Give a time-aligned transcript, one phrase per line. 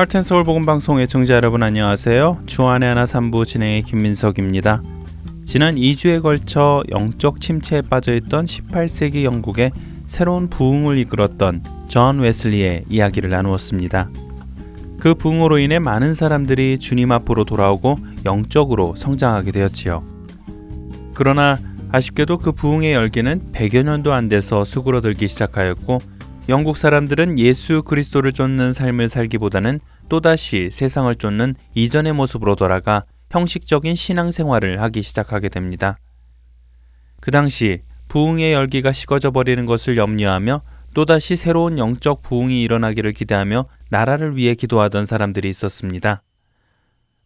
[0.00, 2.44] 하트앤서울 복음 방송 애청자 여러분 안녕하세요.
[2.46, 4.82] 주 안의 하나 3부 진행의 김민석입니다.
[5.44, 9.72] 지난 2주에 걸쳐 영적 침체에 빠져 있던 18세기 영국의
[10.06, 14.08] 새로운 부흥을 이끌었던 존 웨슬리의 이야기를 나누었습니다.
[15.00, 20.02] 그 부흥으로 인해 많은 사람들이 주님 앞으로 돌아오고 영적으로 성장하게 되었지요.
[21.12, 21.58] 그러나
[21.92, 25.98] 아쉽게도 그 부흥의 열기는 100여 년도 안 돼서 수그러들기 시작하였고
[26.48, 29.78] 영국 사람들은 예수 그리스도를 쫓는 삶을 살기보다는
[30.10, 35.98] 또다시 세상을 쫓는 이전의 모습으로 돌아가 형식적인 신앙생활을 하기 시작하게 됩니다.
[37.20, 40.62] 그 당시 부흥의 열기가 식어져 버리는 것을 염려하며
[40.94, 46.22] 또다시 새로운 영적 부흥이 일어나기를 기대하며 나라를 위해 기도하던 사람들이 있었습니다.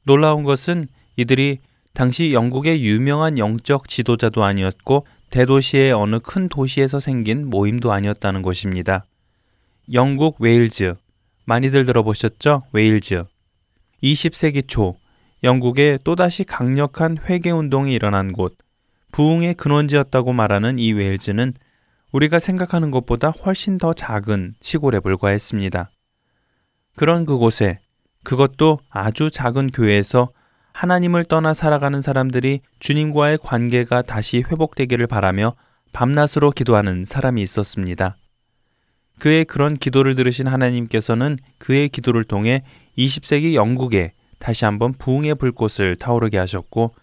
[0.02, 1.60] 놀라운 것은 이들이
[1.94, 9.06] 당시 영국의 유명한 영적 지도자도 아니었고 대도시의 어느 큰 도시에서 생긴 모임도 아니었다는 것입니다.
[9.94, 10.96] 영국 웨일즈.
[11.44, 12.62] 많이들 들어보셨죠?
[12.72, 13.24] 웨일즈.
[14.02, 14.96] 20세기 초
[15.42, 18.56] 영국에 또다시 강력한 회개 운동이 일어난 곳,
[19.12, 21.54] 부흥의 근원지였다고 말하는 이 웨일즈는
[22.12, 25.90] 우리가 생각하는 것보다 훨씬 더 작은 시골에 불과했습니다.
[26.96, 27.80] 그런 그곳에
[28.22, 30.30] 그것도 아주 작은 교회에서
[30.72, 35.54] 하나님을 떠나 살아가는 사람들이 주님과의 관계가 다시 회복되기를 바라며
[35.92, 38.16] 밤낮으로 기도하는 사람이 있었습니다.
[39.18, 42.62] 그의 그런 기도를 들으신 하나님께서는 그의 기도를 통해
[42.98, 46.94] 20세기 영국에 다시 한번 부흥의 불꽃을 타오르게 하셨고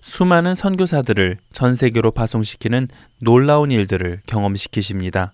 [0.00, 2.88] 수많은 선교사들을 전 세계로 파송시키는
[3.20, 5.32] 놀라운 일들을 경험시키십니다.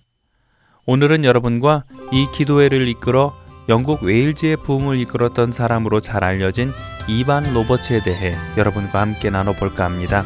[0.85, 3.35] 오늘은 여러분과 이 기도회를 이끌어
[3.69, 6.71] 영국 웨일즈의 부흥을 이끌었던 사람으로 잘 알려진
[7.09, 10.25] 이반 로버츠에 대해 여러분과 함께 나눠볼까 합니다.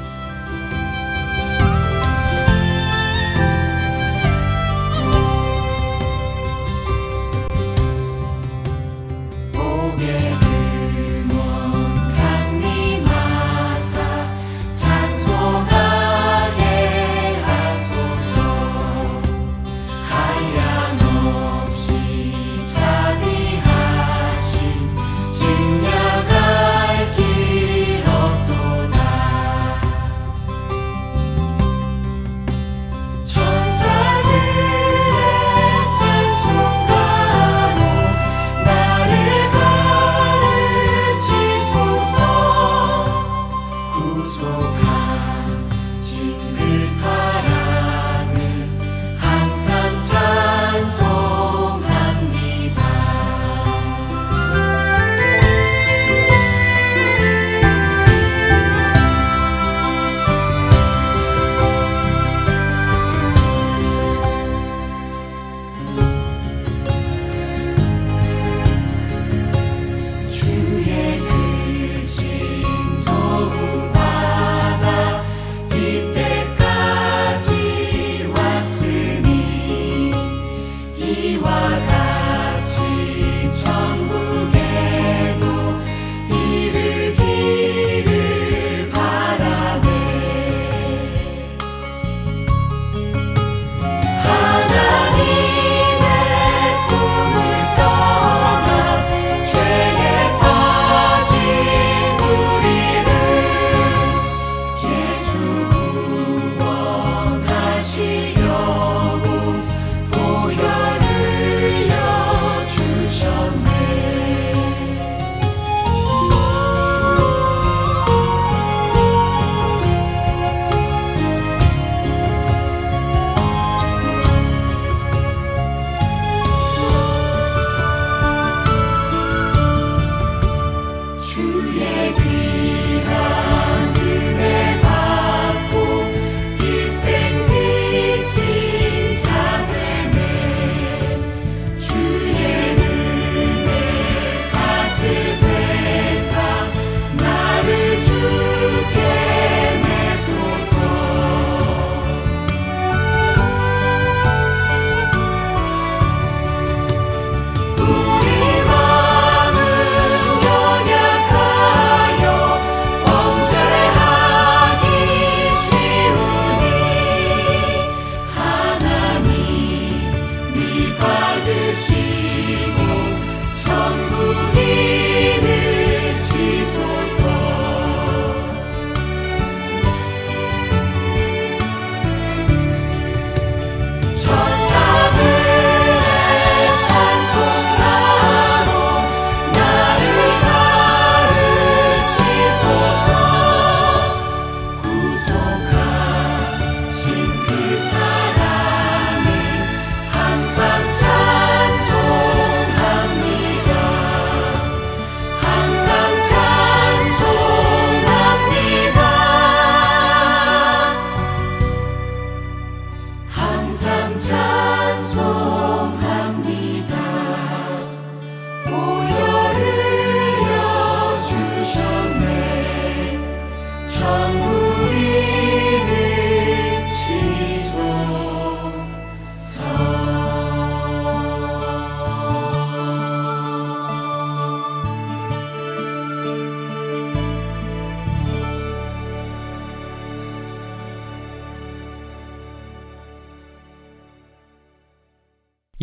[131.70, 133.51] Yeah.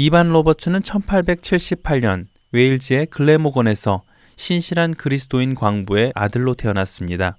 [0.02, 4.04] 이반 로버츠는 1878년 웨일즈의 글래모건에서
[4.38, 7.38] 신실한 그리스도인 광부의 아들로 태어났습니다.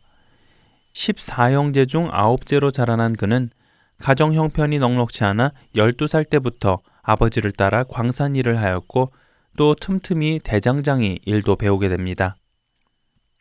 [0.92, 3.48] 14형제 중 9제로 자라난 그는
[3.96, 9.10] 가정 형편이 넉넉치 않아 12살 때부터 아버지를 따라 광산 일을 하였고
[9.56, 12.36] 또 틈틈이 대장장이 일도 배우게 됩니다.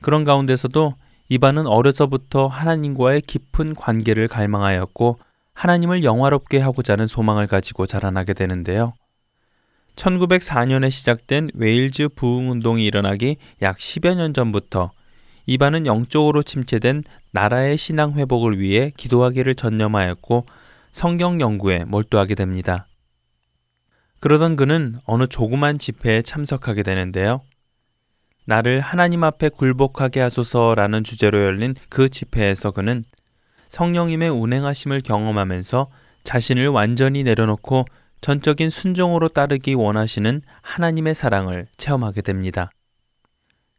[0.01, 0.93] 그런 가운데서도
[1.27, 5.19] 이반은 어려서부터 하나님과의 깊은 관계를 갈망하였고
[5.55, 8.93] 하나님을 영화롭게 하고자 하는 소망을 가지고 자라나게 되는데요.
[9.99, 14.91] 1904년에 시작된 웨일즈 부흥운동이 일어나기 약 10여 년 전부터
[15.45, 20.45] 이반은 영적으로 침체된 나라의 신앙 회복을 위해 기도하기를 전념하였고
[20.91, 22.87] 성경 연구에 몰두하게 됩니다.
[24.21, 27.41] 그러던 그는 어느 조그만 집회에 참석하게 되는데요.
[28.45, 33.03] 나를 하나님 앞에 굴복하게 하소서라는 주제로 열린 그 집회에서 그는
[33.67, 35.89] 성령님의 운행하심을 경험하면서
[36.23, 37.85] 자신을 완전히 내려놓고
[38.21, 42.71] 전적인 순종으로 따르기 원하시는 하나님의 사랑을 체험하게 됩니다.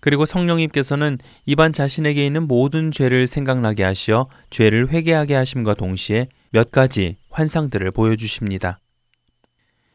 [0.01, 7.17] 그리고 성령님께서는 이반 자신에게 있는 모든 죄를 생각나게 하시어 죄를 회개하게 하심과 동시에 몇 가지
[7.31, 8.81] 환상들을 보여주십니다.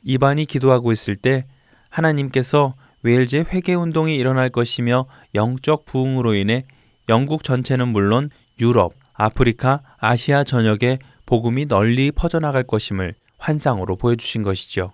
[0.04, 1.46] 이반이 기도하고 있을 때
[1.90, 6.66] 하나님께서 웨일즈의 회개 운동이 일어날 것이며 영적 부흥으로 인해
[7.10, 13.16] 영국 전체는 물론 유럽, 아프리카, 아시아 전역에 복음이 널리 퍼져나갈 것임을
[13.46, 14.94] 환상으로 보여주신 것이죠.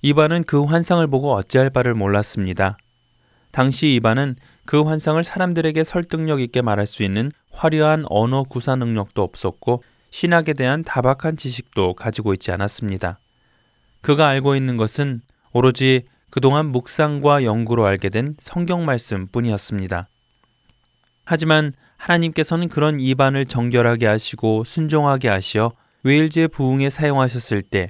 [0.00, 2.78] 이반은 그 환상을 보고 어찌할 바를 몰랐습니다.
[3.50, 9.84] 당시 이반은 그 환상을 사람들에게 설득력 있게 말할 수 있는 화려한 언어 구사 능력도 없었고
[10.10, 13.18] 신학에 대한 다박한 지식도 가지고 있지 않았습니다.
[14.00, 15.20] 그가 알고 있는 것은
[15.52, 20.08] 오로지 그동안 묵상과 연구로 알게 된 성경 말씀 뿐이었습니다.
[21.24, 25.72] 하지만 하나님께서는 그런 이반을 정결하게 하시고 순종하게 하시어
[26.04, 27.88] 웨일즈의 부흥에 사용하셨을 때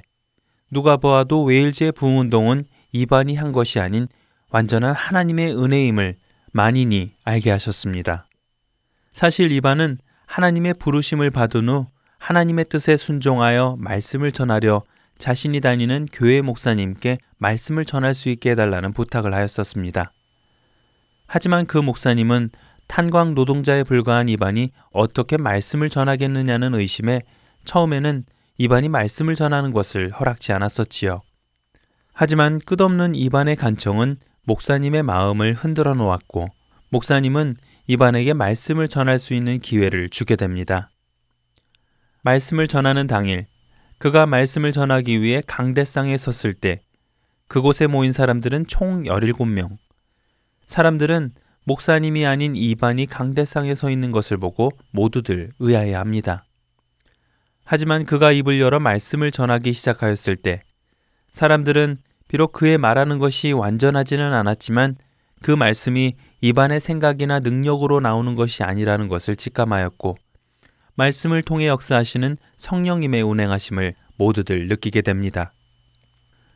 [0.71, 4.07] 누가 보아도 웨일즈의 부흥 운동은 이반이 한 것이 아닌
[4.51, 6.15] 완전한 하나님의 은혜임을
[6.51, 8.27] 만인이 알게 하셨습니다.
[9.11, 11.87] 사실 이반은 하나님의 부르심을 받은 후
[12.19, 14.83] 하나님의 뜻에 순종하여 말씀을 전하려
[15.17, 20.11] 자신이 다니는 교회 목사님께 말씀을 전할 수 있게 해달라는 부탁을 하였었습니다.
[21.27, 22.51] 하지만 그 목사님은
[22.87, 27.21] 탄광 노동자에 불과한 이반이 어떻게 말씀을 전하겠느냐는 의심에
[27.65, 28.25] 처음에는
[28.57, 31.21] 이반이 말씀을 전하는 것을 허락지 않았었지요.
[32.13, 36.49] 하지만 끝없는 이반의 간청은 목사님의 마음을 흔들어 놓았고
[36.89, 40.89] 목사님은 이반에게 말씀을 전할 수 있는 기회를 주게 됩니다.
[42.21, 43.47] 말씀을 전하는 당일
[43.97, 46.81] 그가 말씀을 전하기 위해 강대상에 섰을 때
[47.47, 49.77] 그곳에 모인 사람들은 총 17명.
[50.65, 51.33] 사람들은
[51.65, 56.45] 목사님이 아닌 이반이 강대상에 서 있는 것을 보고 모두들 의아해 합니다.
[57.63, 60.61] 하지만 그가 입을 열어 말씀을 전하기 시작하였을 때
[61.31, 64.95] 사람들은 비록 그의 말하는 것이 완전하지는 않았지만
[65.41, 70.17] 그 말씀이 입안의 생각이나 능력으로 나오는 것이 아니라는 것을 직감하였고
[70.95, 75.53] 말씀을 통해 역사하시는 성령님의 운행하심을 모두들 느끼게 됩니다.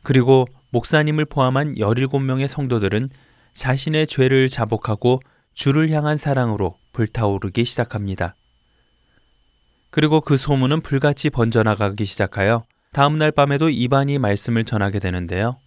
[0.02, 3.10] 그리고 목사님을 포함한 17명의 성도들은
[3.54, 5.20] 자신의 죄를 자복하고
[5.54, 8.36] 주를 향한 사랑으로 불타오르기 시작합니다.
[9.90, 15.58] 그리고 그 소문은 불같이 번져나가기 시작하여 다음날 밤에도 이반이 말씀을 전하게 되는데요.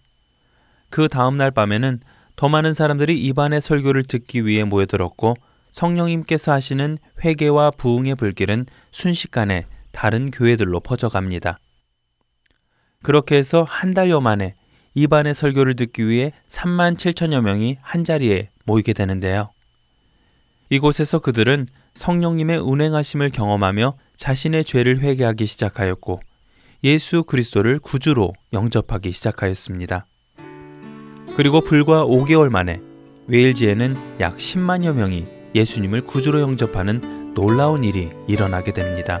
[0.90, 2.00] 그 다음날 밤에는
[2.36, 5.36] 더 많은 사람들이 이반의 설교를 듣기 위해 모여들었고
[5.70, 11.58] 성령님께서 하시는 회개와 부흥의 불길은 순식간에 다른 교회들로 퍼져갑니다.
[13.02, 14.54] 그렇게 해서 한 달여 만에
[14.94, 19.50] 이반의 설교를 듣기 위해 3만 7천여 명이 한 자리에 모이게 되는데요.
[20.70, 26.20] 이곳에서 그들은 성령님의 운행하심을 경험하며 자신의 죄를 회개하기 시작하였고
[26.84, 30.06] 예수 그리스도를 구주로 영접하기 시작하였습니다.
[31.36, 32.80] 그리고 불과 5개월 만에
[33.26, 35.26] 웨일즈에는 약 10만여 명이
[35.56, 39.20] 예수님을 구주로 영접하는 놀라운 일이 일어나게 됩니다.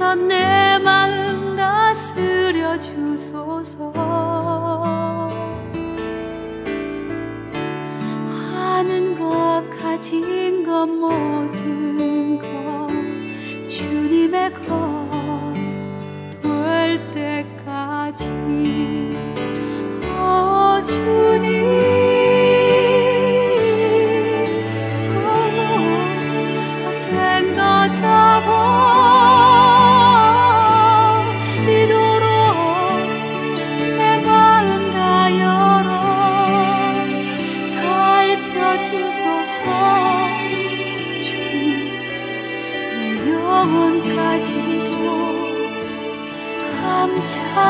[0.00, 3.92] 내 마음 다스려 주소서.
[8.54, 11.59] 하는 것 가진 것 모든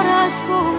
[0.03, 0.70] 감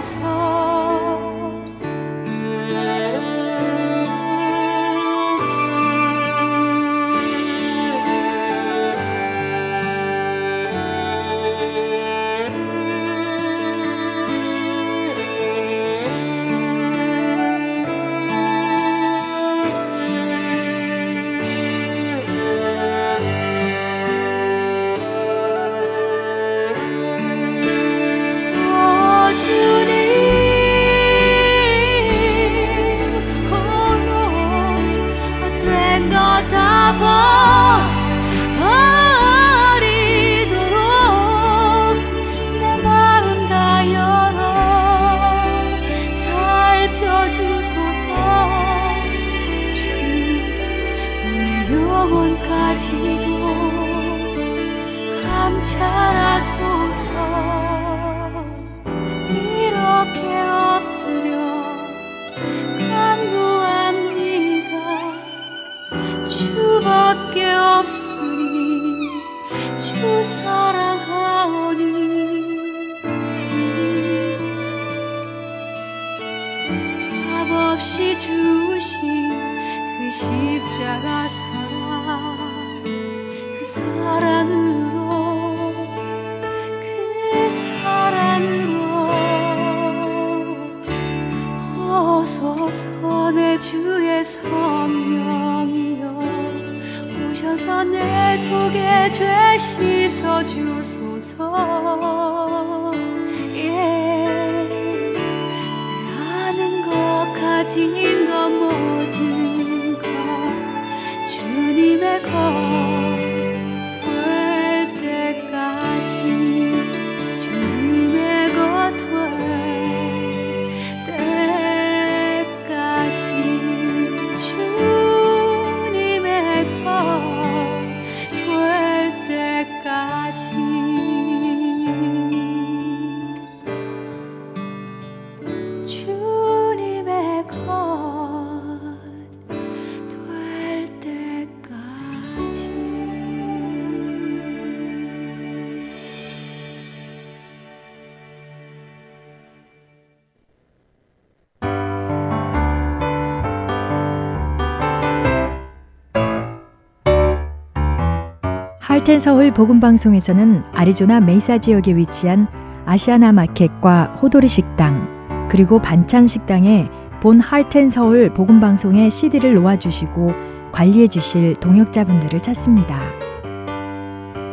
[159.02, 162.46] Heart and Soul 복음 방송에서는 아리조나 메이사 지역에 위치한
[162.86, 166.88] 아시아나 마켓과 호도리 식당 그리고 반찬 식당에
[167.20, 170.32] 본 Heart and Soul 복음 방송의 CD를 놓아 주시고
[170.70, 173.00] 관리해 주실 동역자분들을 찾습니다.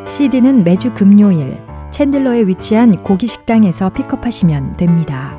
[0.08, 1.60] CD는 매주 금요일
[1.92, 5.38] 챈들러에 위치한 고기 식당에서 픽업하시면 됩니다.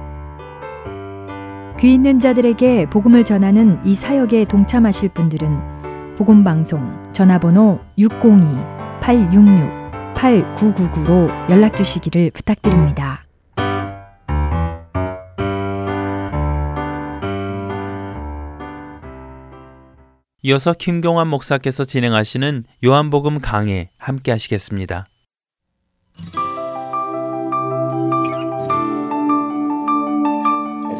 [1.80, 11.76] 귀 있는 자들에게 복음을 전하는 이 사역에 동참하실 분들은 복음 방송 전화번호 602 866-8999로 연락
[11.76, 13.24] 주시기를 부탁드립니다.
[20.42, 25.06] 이어서 김경환 목사께서 진행하시는 요한복음 강해 함께 하시겠습니다.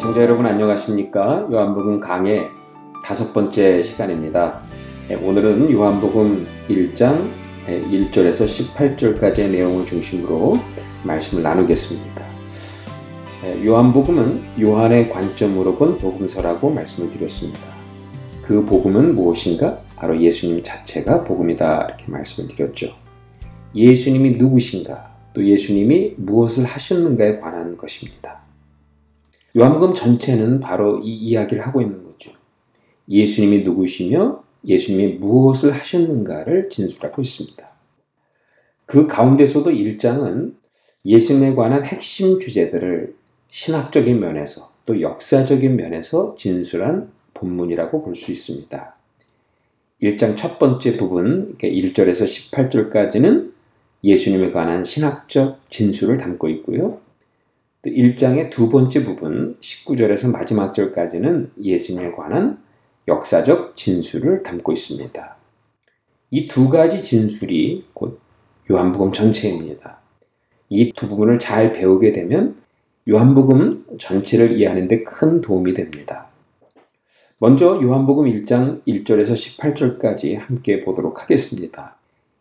[0.00, 1.47] 청자 여러분 안녕하십니까?
[1.50, 2.50] 요한복음 강해
[3.02, 4.61] 다섯 번째 시간입니다.
[5.09, 10.59] 네, 오늘은 요한복음 1장 1절에서 18절까지의 내용을 중심으로
[11.05, 12.25] 말씀을 나누겠습니다.
[13.64, 17.61] 요한복음은 요한의 관점으로 본 복음서라고 말씀을 드렸습니다.
[18.43, 19.81] 그 복음은 무엇인가?
[19.97, 22.95] 바로 예수님 자체가 복음이다 이렇게 말씀을 드렸죠.
[23.75, 25.11] 예수님이 누구신가?
[25.33, 28.40] 또 예수님이 무엇을 하셨는가에 관한 것입니다.
[29.57, 32.33] 요한복음 전체는 바로 이 이야기를 하고 있는 거죠.
[33.09, 37.69] 예수님이 누구시며 예수님이 무엇을 하셨는가를 진술하고 있습니다.
[38.87, 40.55] 그 가운데서도 1장은
[41.05, 43.14] 예수님에 관한 핵심 주제들을
[43.50, 48.97] 신학적인 면에서 또 역사적인 면에서 진술한 본문이라고 볼 수 있습니다.
[50.02, 53.52] 1장 첫 번째 부분, 1절에서 18절까지는
[54.02, 57.00] 예수님에 관한 신학적 진술을 담고 있고요.
[57.83, 62.59] 또 1장의 두 번째 부분, 19절에서 마지막 절까지는 예수님에 관한
[63.11, 65.37] 역사적 진술을 담고 있습니다.
[66.33, 68.21] 이 두 가지 진술이 곧
[68.71, 69.99] 요한복음 전체입니다.
[70.69, 72.55] 이 두 부분을 잘 배우게 되면
[73.09, 76.29] 요한복음 전체를 이해하는 데 큰 도움이 됩니다.
[77.38, 81.97] 먼저 요한복음 1장 1절에서 18절까지 함께 보도록 하겠습니다.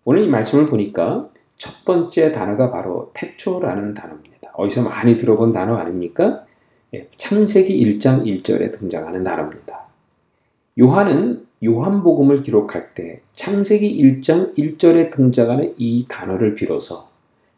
[0.06, 4.52] 오늘 이 말씀을 보니까 첫 번째 단어가 바로 태초라는 단어입니다.
[4.54, 6.46] 어디서 많이 들어본 단어 아닙니까?
[6.94, 9.89] 예, 창세기 1장 1절에 등장하는 단어입니다.
[10.78, 17.10] 요한은 요한복음을 기록할 때 창세기 1장 1절에 등장하는 이 단어를 빌어서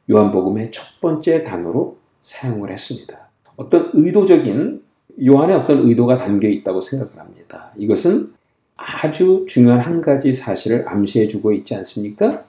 [0.09, 3.29] 요한복음의 첫 번째 단어로 사용을 했습니다.
[3.55, 4.83] 어떤 의도적인
[5.25, 7.71] 요한의 어떤 의도가 담겨 있다고 생각을 합니다.
[7.77, 8.33] 이것은
[8.75, 12.45] 아주 중요한 한 가지 사실을 암시해 주고 있지 않습니까?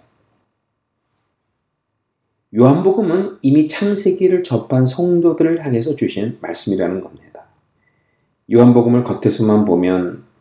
[2.54, 7.44] 요한복음은 이미 창세기를 접한 성도들을 향해서 주신 말씀이라는 겁니다.
[8.52, 10.31] 요한복음을 겉에서만 보면 뭐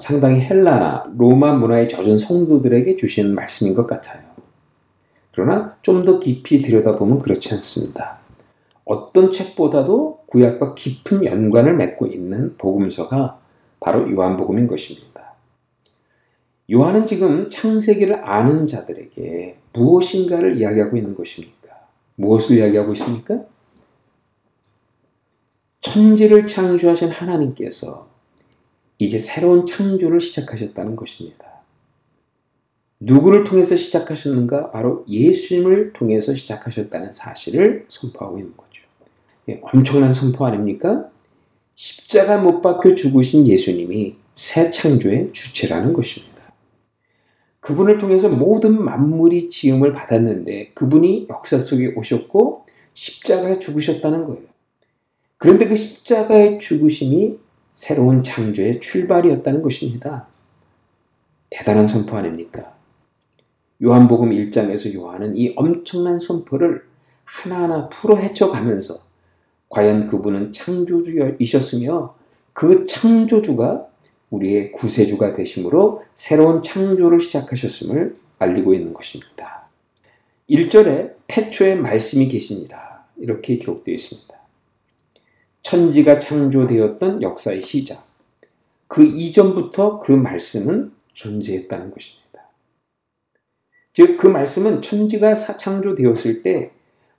[0.00, 4.22] 상당히 헬라나 로마 문화에 젖은 성도들에게 주신 말씀인 것 같아요.
[5.32, 8.18] 그러나 좀 더 깊이 들여다보면 그렇지 않습니다.
[8.84, 13.40] 어떤 책보다도 구약과 깊은 연관을 맺고 있는 복음서가
[13.80, 15.34] 바로 요한복음인 것입니다.
[16.70, 21.68] 요한은 지금 창세기를 아는 자들에게 무엇인가를 이야기하고 있는 것입니까?
[22.16, 23.40] 무엇을 이야기하고 있습니까?
[25.80, 28.13] 천지를 창조하신 하나님께서
[28.98, 31.44] 이제 새로운 창조를 시작하셨다는 것입니다.
[33.00, 34.70] 누구를 통해서 시작하셨는가?
[34.70, 38.82] 바로 예수님을 통해서 시작하셨다는 사실을 선포하고 있는 거죠.
[39.48, 41.10] 예, 엄청난 선포 아닙니까?
[41.74, 46.34] 십자가 못 박혀 죽으신 예수님이 새 창조의 주체라는 것입니다.
[47.60, 54.42] 그분을 통해서 모든 만물이 지음을 받았는데 그분이 역사 속에 오셨고 십자가에 죽으셨다는 거예요.
[55.38, 57.38] 그런데 그 십자가의 죽으심이
[57.74, 60.28] 새로운 창조의 출발이었다는 것입니다.
[61.50, 62.72] 대단한 선포 아닙니까?
[63.82, 66.84] 요한복음 1장에서 요한은 이 엄청난 선포를
[67.24, 69.00] 하나하나 풀어 헤쳐가면서
[69.68, 72.14] 과연 그분은 창조주이셨으며
[72.52, 73.88] 그 창조주가
[74.30, 79.64] 우리의 구세주가 되심으로 새로운 창조를 시작하셨음을 알리고 있는 것입니다.
[80.48, 84.43] 1절에 태초에 말씀이 계시니라 이렇게 기록되어 있습니다.
[85.64, 88.06] 천지가 창조되었던 역사의 시작.
[88.86, 92.24] 그 이전부터 그 말씀은 존재했다는 것입니다.
[93.92, 96.70] 즉, 그 말씀은 천지가 창조되었을 때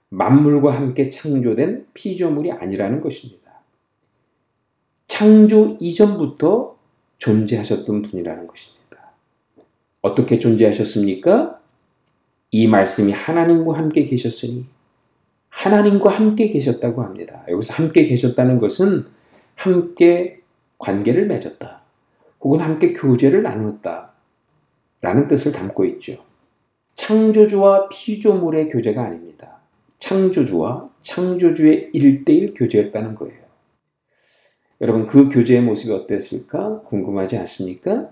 [0.10, 3.51] 만물과 함께 창조된 피조물이 아니라는 것입니다.
[5.08, 6.77] 창조 이전부터
[7.17, 9.12] 존재하셨던 분이라는 것입니다.
[10.01, 11.60] 어떻게 존재하셨습니까?
[12.51, 14.65] 이 말씀이 하나님과 함께 계셨으니
[15.56, 17.44] 하나님과 함께 계셨다고 합니다.
[17.48, 19.06] 여기서 함께 계셨다는 것은
[19.56, 20.41] 함께
[20.78, 21.82] 관계를 맺었다.
[22.41, 24.12] 혹은 함께 교제를 나누었다.
[25.02, 26.18] 라는 뜻을 담고 있죠.
[26.96, 29.60] 창조주와 피조물의 교제가 아닙니다.
[30.00, 33.39] 창조주와 창조주의 일대일 교제였다는 거예요.
[34.82, 36.82] 여러분, 그 교제의 모습이 어땠을까?
[36.82, 38.10] 궁금하지 않습니까?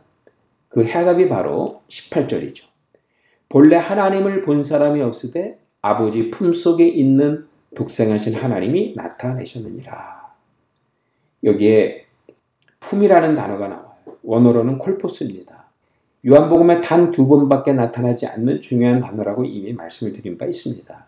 [0.70, 2.64] 그 해답이 바로 18절이죠.
[3.50, 10.34] 본래 하나님을 본 사람이 없으되 아버지 품속에 있는 독생하신 하나님이 나타내셨느니라.
[11.44, 12.06] 여기에
[12.80, 13.94] 품이라는 단어가 나와요.
[14.24, 15.66] 원어로는 콜포스입니다.
[16.26, 21.06] 요한복음에 단 두 번밖에 나타나지 않는 중요한 단어라고 이미 말씀을 드린 바 있습니다.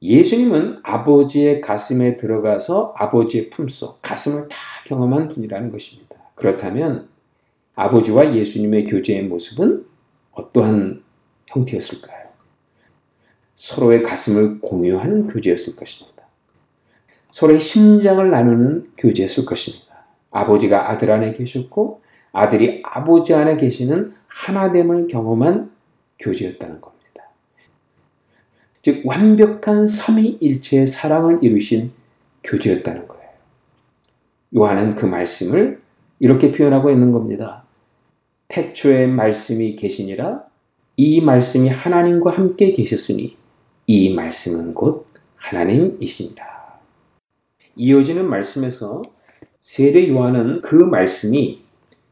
[0.00, 4.56] 예수님은 아버지의 가슴에 들어가서 아버지의 품속, 가슴을 다
[4.86, 6.16] 경험한 분이라는 것입니다.
[6.36, 7.08] 그렇다면
[7.74, 9.84] 아버지와 예수님의 교제의 모습은
[10.32, 11.02] 어떠한
[11.48, 12.19] 형태였을까요?
[13.60, 16.24] 서로의 가슴을 공유하는 교제였을 것입니다.
[17.30, 20.06] 서로의 심장을 나누는 교제였을 것입니다.
[20.30, 22.00] 아버지가 아들 안에 계셨고
[22.32, 25.72] 아들이 아버지 안에 계시는 하나됨을 경험한
[26.18, 27.24] 교제였다는 겁니다.
[28.80, 31.92] 즉 완벽한 삼위일체의 사랑을 이루신
[32.42, 33.28] 교제였다는 거예요.
[34.56, 35.82] 요한은 그 말씀을
[36.18, 37.64] 이렇게 표현하고 있는 겁니다.
[38.48, 40.44] 태초에 말씀이 계시니라
[40.96, 43.38] 이 말씀이 하나님과 함께 계셨으니
[43.92, 46.44] 이 말씀은 곧 하나님이십니다.
[47.74, 49.02] 이어지는 말씀에서
[49.58, 51.60] 세례 요한은 그 말씀이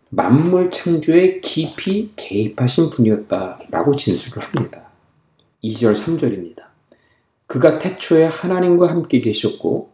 [0.09, 4.89] 만물 창조에 깊이 개입하신 분이었다라고 진술을 합니다.
[5.63, 6.65] 2절, 3절입니다.
[7.47, 9.93] 그가 태초에 하나님과 함께 계셨고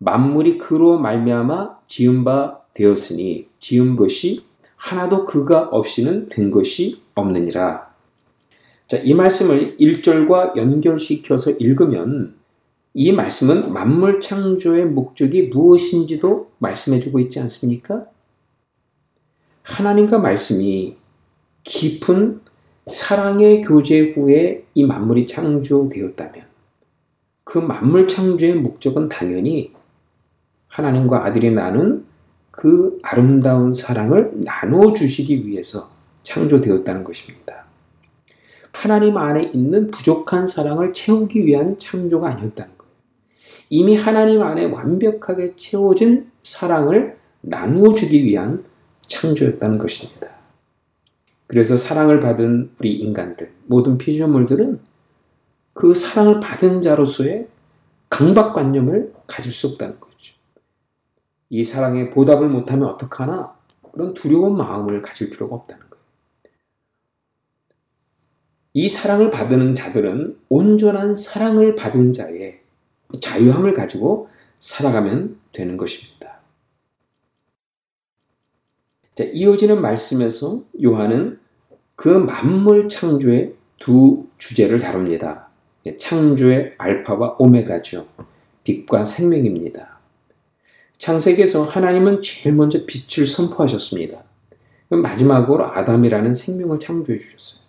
[0.00, 4.44] 만물이 그로 말미암아 지은 바 되었으니 지은 것이
[4.76, 7.91] 하나도 그가 없이는 된 것이 없느니라.
[8.92, 12.34] 자, 이 말씀을 1절과 연결시켜서 읽으면
[12.92, 18.04] 이 말씀은 만물 창조의 목적이 무엇인지도 말씀해주고 있지 않습니까?
[19.62, 20.98] 하나님과 말씀이
[21.64, 22.42] 깊은
[22.86, 26.44] 사랑의 교제 후에 이 만물이 창조되었다면
[27.44, 29.72] 그 만물 창조의 목적은 당연히
[30.68, 32.04] 하나님과 아들이 나눈
[32.50, 35.90] 그 아름다운 사랑을 나눠 주시기 위해서
[36.24, 37.71] 창조되었다는 것입니다.
[38.72, 42.92] 하나님 안에 있는 부족한 사랑을 채우기 위한 창조가 아니었다는 거예요.
[43.70, 48.64] 이미 하나님 안에 완벽하게 채워진 사랑을 나누어주기 위한
[49.08, 50.28] 창조였다는 것입니다.
[51.46, 54.80] 그래서 사랑을 받은 우리 인간들, 모든 피조물들은
[55.74, 57.48] 그 사랑을 받은 자로서의
[58.08, 60.34] 강박관념을 가질 수 없다는 거죠.
[61.50, 63.54] 이 사랑에 보답을 못하면 어떡하나?
[63.92, 65.81] 그런 두려운 마음을 가질 필요가 거예요.
[68.74, 72.60] 이 사랑을 받는 자들은 온전한 사랑을 받은 자의
[73.20, 74.28] 자유함을 가지고
[74.60, 76.40] 살아가면 되는 것입니다.
[79.14, 81.38] 자, 이어지는 말씀에서 요한은
[81.96, 85.48] 그 만물 창조의 두 주제를 다룹니다.
[85.98, 88.06] 창조의 알파와 오메가죠.
[88.64, 89.98] 빛과 생명입니다.
[90.96, 94.22] 창세기에서 하나님은 제일 먼저 빛을 선포하셨습니다.
[94.88, 97.61] 마지막으로 아담이라는 생명을 창조해 주셨어요.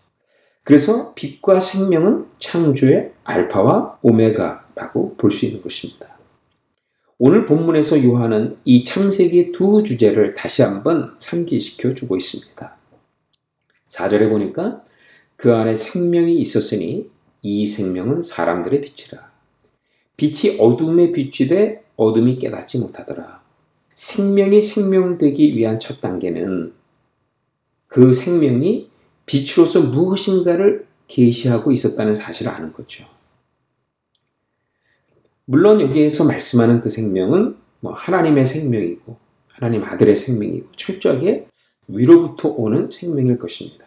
[0.63, 6.13] 그래서 빛과 생명은 창조의 알파와 오메가라고 볼 수 있는 것입니다.
[7.17, 12.76] 오늘 본문에서 요한은 이 창세기 두 주제를 다시 한번 상기시켜 주고 있습니다.
[13.89, 14.84] 4절에 보니까
[15.36, 17.10] 그 안에 생명이 있었으니
[17.41, 19.32] 이 생명은 사람들의 빛이라.
[20.17, 23.41] 빛이 어둠에 비추되 어둠이 깨닫지 못하더라.
[23.93, 26.73] 생명이 생명되기 위한 첫 단계는
[27.88, 28.89] 그 생명이
[29.25, 33.05] 빛으로서 무엇인가를 계시하고 있었다는 사실을 아는 거죠.
[35.45, 41.47] 물론 여기에서 말씀하는 그 생명은 뭐 하나님의 생명이고 하나님 아들의 생명이고 철저하게
[41.88, 43.86] 위로부터 오는 생명일 것입니다.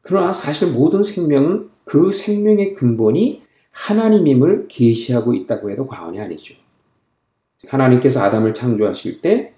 [0.00, 6.54] 그러나 사실 모든 생명은 그 생명의 근본이 하나님임을 계시하고 있다고 해도 과언이 아니죠.
[7.66, 9.51] 하나님께서 아담을 창조하실 때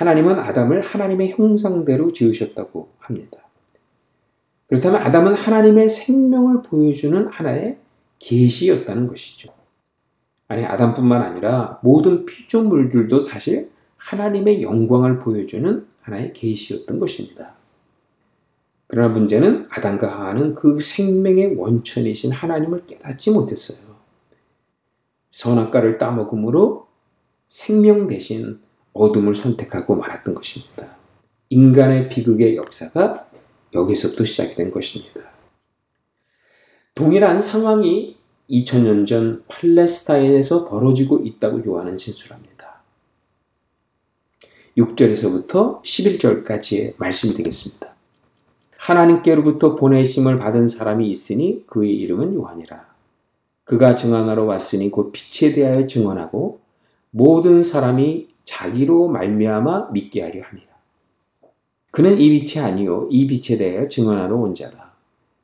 [0.00, 3.36] 하나님은 아담을 하나님의 형상대로 지으셨다고 합니다.
[4.66, 7.76] 그렇다면 아담은 하나님의 생명을 보여주는 하나의
[8.18, 9.52] 계시였다는 것이죠.
[10.48, 17.56] 아니 아담뿐만 아니라 모든 피조물들도 사실 하나님의 영광을 보여주는 하나의 계시였던 것입니다.
[18.86, 23.94] 그러나 문제는 아담과 하와는 그 생명의 원천이신 하나님을 깨닫지 못했어요.
[25.30, 26.88] 선악과를 따먹음으로
[27.48, 28.60] 생명 대신
[28.92, 30.96] 어둠을 선택하고 말았던 것입니다.
[31.50, 33.28] 인간의 비극의 역사가
[33.72, 35.20] 여기서부터 시작이 된 것입니다.
[36.94, 38.16] 동일한 상황이
[38.50, 42.82] 2000년 전 팔레스타인에서 벌어지고 있다고 요한은 진술합니다.
[44.76, 47.94] 6절에서부터 11절까지의 말씀이 되겠습니다.
[48.76, 52.88] 하나님께로부터 보내심을 받은 사람이 있으니 그의 이름은 요한이라.
[53.64, 56.60] 그가 증언하러 왔으니 곧 빛에 대하여 증언하고
[57.10, 60.66] 모든 사람이 자기로 말미암아 믿게 하려 함이라.
[61.90, 64.94] 그는 이 빛이 아니요 이 빛에 대하여 증언하러 온 자다.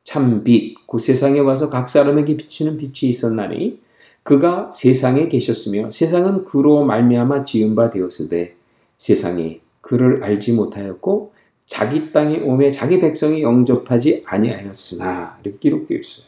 [0.04, 3.80] 참 빛, 곧 세상에 와서 각 사람에게 비치는 빛이 있었나니
[4.22, 8.56] 그가 세상에 계셨으며 세상은 그로 말미암아 지은 바 되었으되
[8.98, 11.32] 세상이 그를 알지 못하였고
[11.66, 16.26] 자기 땅에 오매 자기 백성이 영접하지 아니하였으나 이렇게 기록되어 있어요.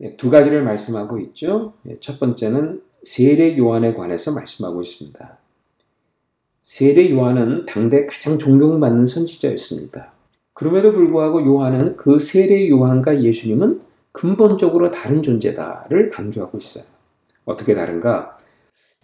[0.00, 1.74] 예, 두 가지를 말씀하고 있죠.
[1.88, 5.38] 예, 첫 번째는 세례 요한에 관해서 말씀하고 있습니다.
[6.62, 10.12] 세례 요한은 당대 가장 존경받는 선지자였습니다.
[10.52, 13.80] 그럼에도 불구하고 요한은 그 세례 요한과 예수님은
[14.12, 16.84] 근본적으로 다른 존재다를 강조하고 있어요.
[17.44, 18.38] 어떻게 다른가?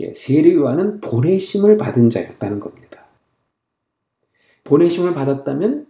[0.01, 3.05] 예, 세례 요한은 보내심을 받은 자였다는 겁니다.
[4.65, 5.87] 보내심을 받았다면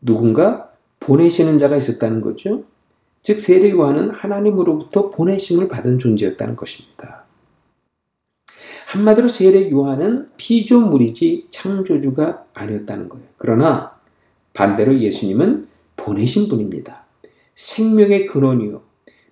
[0.00, 2.64] 누군가 보내시는 자가 있었다는 거죠.
[3.22, 7.25] 즉 세례 요한은 하나님으로부터 보내심을 받은 존재였다는 것입니다.
[8.96, 13.26] 한마디로 세례 요한은 피조물이지 창조주가 아니었다는 거예요.
[13.36, 13.94] 그러나
[14.54, 17.04] 반대로 예수님은 보내신 분입니다.
[17.54, 18.82] 생명의 근원이요.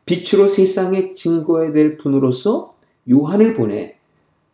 [0.05, 2.75] 빛으로 세상에 증거해야 될 분으로서
[3.11, 3.97] 요한을 보내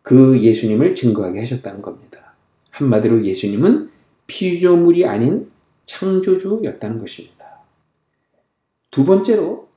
[0.01, 2.33] 그 예수님을 증거하게 하셨다는 겁니다.
[2.69, 3.89] 한마디로 예수님은
[4.27, 5.51] 피조물이 아닌
[5.85, 7.59] 창조주였다는 것입니다.
[8.89, 9.67] 두 번째로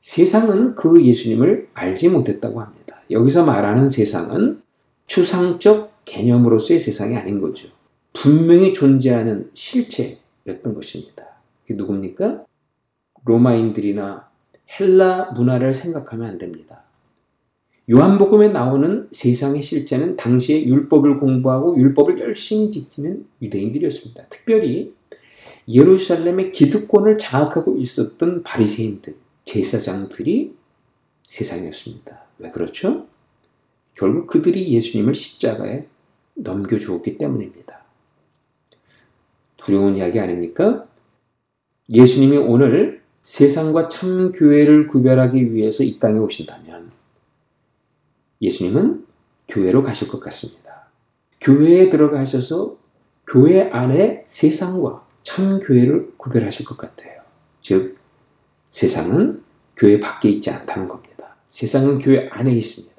[0.00, 3.00] 세상은 그 예수님을 알지 못했다고 합니다.
[3.10, 4.61] 여기서 말하는 세상은
[5.12, 7.68] 추상적 개념으로서의 세상이 아닌 거죠.
[8.14, 11.26] 분명히 존재하는 실체였던 것입니다.
[11.60, 12.46] 그게 누굽니까?
[13.26, 14.26] 로마인들이나
[14.70, 16.84] 헬라 문화를 생각하면 안 됩니다.
[17.90, 24.28] 요한복음에 나오는 세상의 실체는 당시에 율법을 공부하고 율법을 열심히 지키는 유대인들이었습니다.
[24.30, 24.94] 특별히
[25.68, 30.54] 예루살렘의 기득권을 장악하고 있었던 바리새인들, 제사장들이
[31.26, 32.22] 세상이었습니다.
[32.38, 33.11] 왜 그렇죠?
[33.94, 35.86] 결국 그들이 예수님을 십자가에
[36.34, 37.82] 넘겨주었기 때문입니다.
[39.56, 40.86] 두려운 이야기 아닙니까?
[41.88, 46.90] 예수님이 오늘 세상과 참 교회를 구별하기 위해서 이 땅에 오신다면
[48.40, 49.06] 예수님은
[49.48, 50.88] 교회로 가실 것 같습니다.
[51.40, 52.76] 교회에 들어가셔서
[53.26, 57.22] 교회 안에 세상과 참 교회를 구별하실 것 같아요.
[57.60, 57.96] 즉,
[58.70, 59.42] 세상은
[59.76, 61.36] 교회 밖에 있지 않다는 겁니다.
[61.48, 62.91] 세상은 교회 안에 있습니다.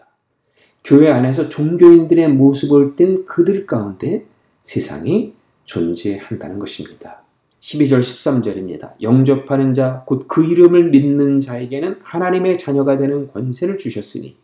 [0.83, 4.25] 교회 안에서 종교인들의 모습을 띈 그들 가운데
[4.63, 5.33] 세상이
[5.65, 7.23] 존재한다는 것입니다.
[7.61, 8.91] 12절 13절입니다.
[9.01, 14.35] 영접하는 자, 곧 그 이름을 믿는 자에게는 하나님의 자녀가 되는 권세를 주셨으니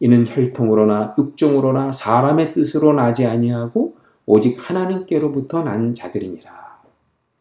[0.00, 6.58] 이는 혈통으로나 육종으로나 사람의 뜻으로 나지 아니하고 오직 하나님께로부터 난 자들이니라.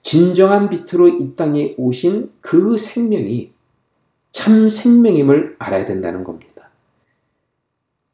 [0.04, 3.52] 진정한 빛으로 이 땅에 오신 그 생명이
[4.32, 6.47] 참 생명임을 알아야 된다는 겁니다.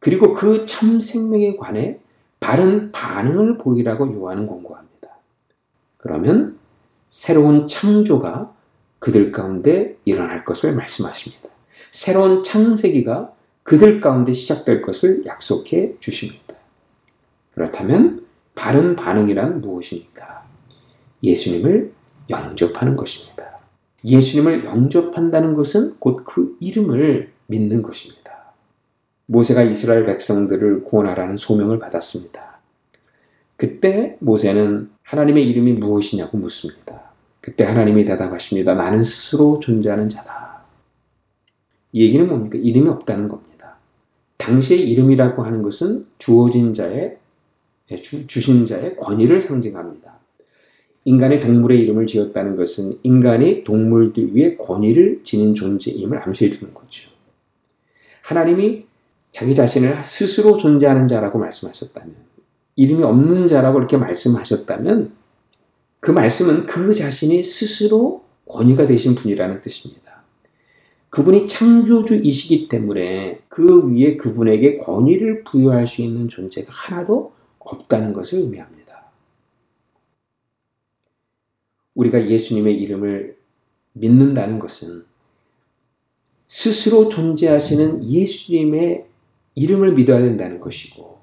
[0.03, 1.97] 그리고 그 참 생명에 관해
[2.41, 5.07] 바른 반응을 보이라고 요하는 권고합니다.
[5.95, 6.57] 그러면
[7.09, 8.53] 새로운 창조가
[8.99, 11.47] 그들 가운데 일어날 것을 말씀하십니다.
[11.91, 16.53] 새로운 창세기가 그들 가운데 시작될 것을 약속해 주십니다.
[17.53, 20.43] 그렇다면 바른 반응이란 무엇입니까?
[21.23, 21.93] 예수님을
[22.29, 23.59] 영접하는 것입니다.
[24.03, 28.22] 예수님을 영접한다는 것은 곧 그 이름을 믿는 것입니다.
[29.25, 32.59] 모세가 이스라엘 백성들을 구원하라는 소명을 받았습니다.
[33.55, 37.01] 그때 모세는 하나님의 이름이 무엇이냐고 묻습니다.
[37.39, 38.73] 그때 하나님이 대답하십니다.
[38.73, 40.63] 나는 스스로 존재하는 자다.
[41.91, 42.57] 이 얘기는 뭡니까?
[42.57, 43.77] 이름이 없다는 겁니다.
[44.37, 47.17] 당시의 이름이라고 하는 것은 주어진 자의,
[48.01, 50.13] 주, 주신 자의 권위를 상징합니다.
[51.05, 57.11] 인간의 동물의 이름을 지었다는 것은 인간이 동물들 위에 권위를 지닌 존재임을 암시해 주는 거죠.
[58.21, 58.85] 하나님이
[59.33, 62.15] 자기 자신을 스스로 존재하는 자라고 말씀하셨다면,
[62.75, 65.11] 이름이 없는 자라고 이렇게 말씀하셨다면,
[65.99, 70.21] 그 말씀은 그 자신이 스스로 권위가 되신 분이라는 뜻입니다.
[71.09, 79.05] 그분이 창조주이시기 때문에 그 위에 그분에게 권위를 부여할 수 있는 존재가 하나도 없다는 것을 의미합니다.
[81.95, 83.35] 우리가 예수님의 이름을
[83.93, 85.05] 믿는다는 것은
[86.47, 89.12] 스스로 존재하시는 예수님의
[89.55, 91.19] 이름을 믿어야 된다는 것이고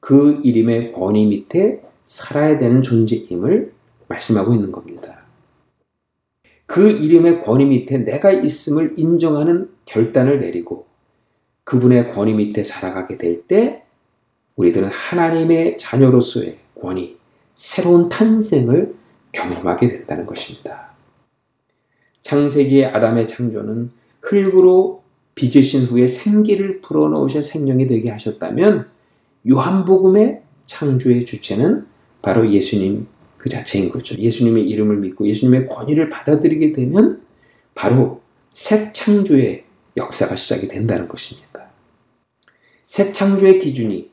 [0.00, 3.72] 그 이름의 권위 밑에 살아야 되는 존재임을
[4.08, 5.24] 말씀하고 있는 겁니다.
[6.66, 10.86] 그 이름의 권위 밑에 내가 있음을 인정하는 결단을 내리고
[11.64, 13.86] 그분의 권위 밑에 살아가게 될 때
[14.56, 17.16] 우리들은 하나님의 자녀로서의 권위,
[17.54, 18.94] 새로운 탄생을
[19.32, 20.90] 경험하게 된다는 것입니다.
[22.22, 25.02] 창세기의 아담의 창조는 흙으로
[25.36, 28.88] 빚으신 후에 생기를 불어넣으셔 생명이 되게 하셨다면
[29.48, 31.86] 요한복음의 창조의 주체는
[32.22, 34.16] 바로 예수님 그 자체인 거죠.
[34.16, 37.22] 예수님의 이름을 믿고 예수님의 권위를 받아들이게 되면
[37.74, 39.64] 바로 새 창조의
[39.96, 41.70] 역사가 시작이 된다는 것입니다.
[42.86, 44.10] 새 창조의 기준이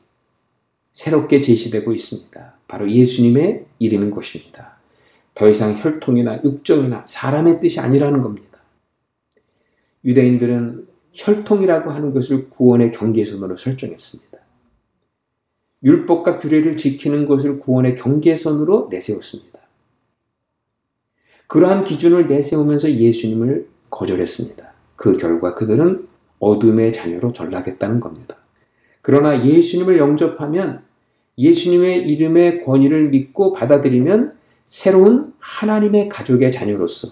[0.92, 2.54] 새롭게 제시되고 있습니다.
[2.68, 4.76] 바로 예수님의 이름인 것입니다.
[5.34, 8.58] 더 이상 혈통이나 육정이나 사람의 뜻이 아니라는 겁니다.
[10.04, 14.38] 유대인들은 혈통이라고 하는 것을 구원의 경계선으로 설정했습니다.
[15.84, 19.60] 율법과 규례를 지키는 것을 구원의 경계선으로 내세웠습니다.
[21.46, 24.72] 그러한 기준을 내세우면서 예수님을 거절했습니다.
[24.96, 26.08] 그 결과 그들은
[26.40, 28.36] 어둠의 자녀로 전락했다는 겁니다.
[29.02, 30.82] 그러나 예수님을 영접하면
[31.38, 34.34] 예수님의 이름의 권위를 믿고 받아들이면
[34.66, 37.08] 새로운 하나님의 가족의 자녀로서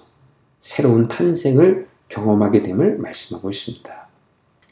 [0.58, 4.09] 새로운 탄생을 경험하게 됨을 말씀하고 있습니다.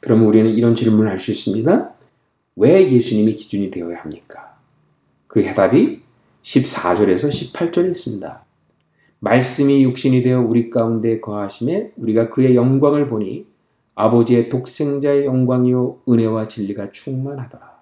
[0.01, 1.95] 그럼 우리는 이런 질문을 할 수 있습니다.
[2.57, 4.59] 왜 예수님이 기준이 되어야 합니까?
[5.27, 6.03] 그 해답이
[6.43, 8.45] 14절에서 18절에 있습니다.
[9.21, 13.47] 말씀이 육신이 되어 우리 가운데 거하심에 우리가 그의 영광을 보니
[13.95, 17.81] 아버지의 독생자의 영광이요 은혜와 진리가 충만하더라.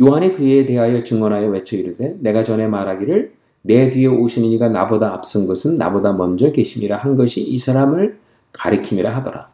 [0.00, 3.35] 요한이 그에 대하여 증언하여 외쳐 이르되 내가 전에 말하기를
[3.66, 8.18] 내 뒤에 오시는 이가 나보다 앞선 것은 나보다 먼저 계심이라 한 것이 이 사람을
[8.52, 9.48] 가리킴이라 하더라.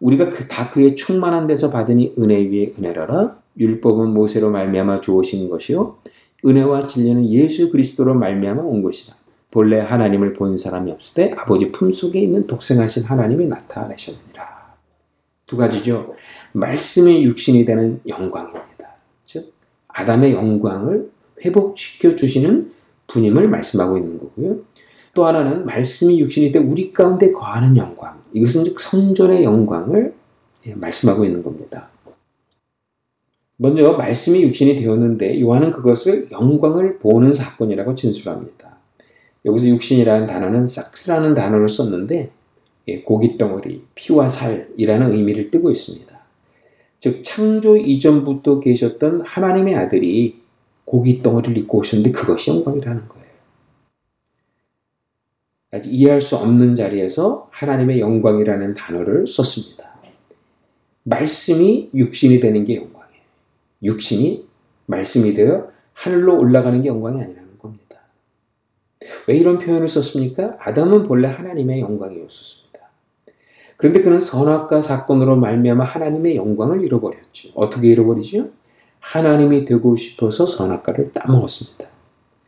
[0.00, 3.38] 우리가 그, 다 그의 충만한 데서 받으니 은혜 위에 은혜라라.
[3.58, 5.98] 율법은 모세로 말미암아 주어진 것이요
[6.44, 9.14] 은혜와 진리는 예수 그리스도로 말미암아 온 것이라.
[9.50, 14.76] 본래 하나님을 본 사람이 없을 때 아버지 품속에 있는 독생하신 하나님이 나타나셨느니라.
[15.46, 16.14] 두 가지죠.
[16.52, 18.94] 말씀의 육신이 되는 영광입니다.
[19.26, 19.52] 즉
[19.88, 21.10] 아담의 영광을
[21.44, 22.72] 회복시켜 주시는
[23.12, 24.60] 분임을 말씀하고 있는 거고요.
[25.14, 28.20] 또 하나는 말씀이 육신이 돼 우리 가운데 거하는 영광.
[28.32, 30.14] 이것은 즉 성전의 영광을
[30.66, 31.90] 예, 말씀하고 있는 겁니다.
[33.58, 38.76] 먼저 말씀이 육신이 되었는데 요한은 그것을 영광을 보는 사건이라고 진술합니다.
[39.44, 42.30] 여기서 육신이라는 단어는 싹스라는 단어를 썼는데
[42.88, 46.12] 예, 고기 덩어리, 피와 살이라는 의미를 띠고 있습니다.
[47.00, 50.41] 즉 창조 이전부터 계셨던 하나님의 아들이
[50.84, 53.22] 고기 덩어리를 입고 오셨는데 그것이 영광이라는 거예요.
[55.72, 59.90] 아직 이해할 수 없는 자리에서 하나님의 영광이라는 단어를 썼습니다.
[61.04, 63.22] 말씀이 육신이 되는 게 영광이에요.
[63.82, 64.46] 육신이
[64.86, 68.00] 말씀이 되어 하늘로 올라가는 게 영광이 아니라는 겁니다.
[69.26, 70.56] 왜 이런 표현을 썼습니까?
[70.60, 72.72] 아담은 본래 하나님의 영광이었습니다.
[73.76, 77.50] 그런데 그는 선악과 사건으로 말미암아 하나님의 영광을 잃어버렸죠.
[77.56, 78.50] 어떻게 잃어버리죠?
[79.02, 81.84] 하나님이 되고 싶어서 선악과를 따먹었습니다.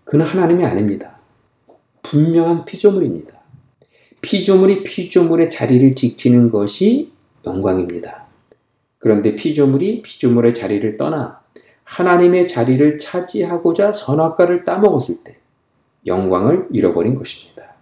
[0.04, 1.18] 그는 하나님이 아닙니다.
[2.02, 3.34] 분명한 피조물입니다.
[4.22, 7.12] 피조물이 피조물의 자리를 지키는 것이
[7.44, 8.24] 영광입니다.
[8.98, 11.40] 그런데 피조물이 피조물의 자리를 떠나
[11.82, 15.36] 하나님의 자리를 차지하고자 선악과를 따먹었을 때
[16.06, 17.74] 영광을 잃어버린 것입니다.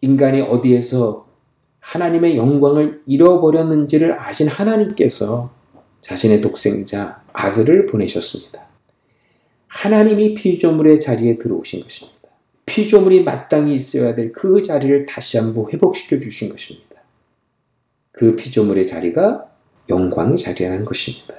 [0.00, 1.28] 인간이 어디에서
[1.80, 5.50] 하나님의 영광을 잃어버렸는지를 아신 하나님께서
[6.00, 8.66] 자신의 독생자 아들을 보내셨습니다.
[9.68, 12.18] 하나님이 피조물의 자리에 들어오신 것입니다.
[12.66, 17.02] 피조물이 마땅히 있어야 될 그 자리를 다시 한번 회복시켜 주신 것입니다.
[18.12, 19.50] 그 피조물의 자리가
[19.88, 21.34] 영광의 자리라는 것입니다.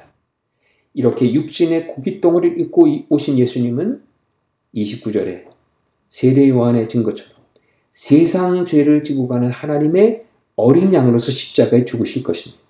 [0.94, 4.02] 이렇게 육신의 고깃덩어리를 입고 오신 예수님은
[4.76, 5.46] 29절에
[6.10, 7.34] 세례 요한의 증거처럼
[7.92, 12.61] 세상 죄를 지고 가는 하나님의 어린 양으로서 십자가에 죽으실 것입니다.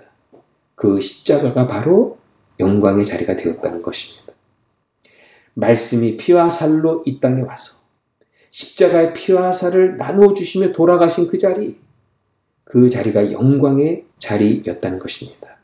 [0.82, 2.18] 그 십자가가 바로
[2.60, 4.34] 영광의 자리가 되었다는 것입니다.
[5.54, 7.84] 말씀이 피와 살로 이 땅에 와서
[8.50, 11.78] 십자가의 피와 살을 나누어 주시며 돌아가신 그 자리,
[12.64, 15.60] 그 자리가 영광의 자리였다는 것입니다.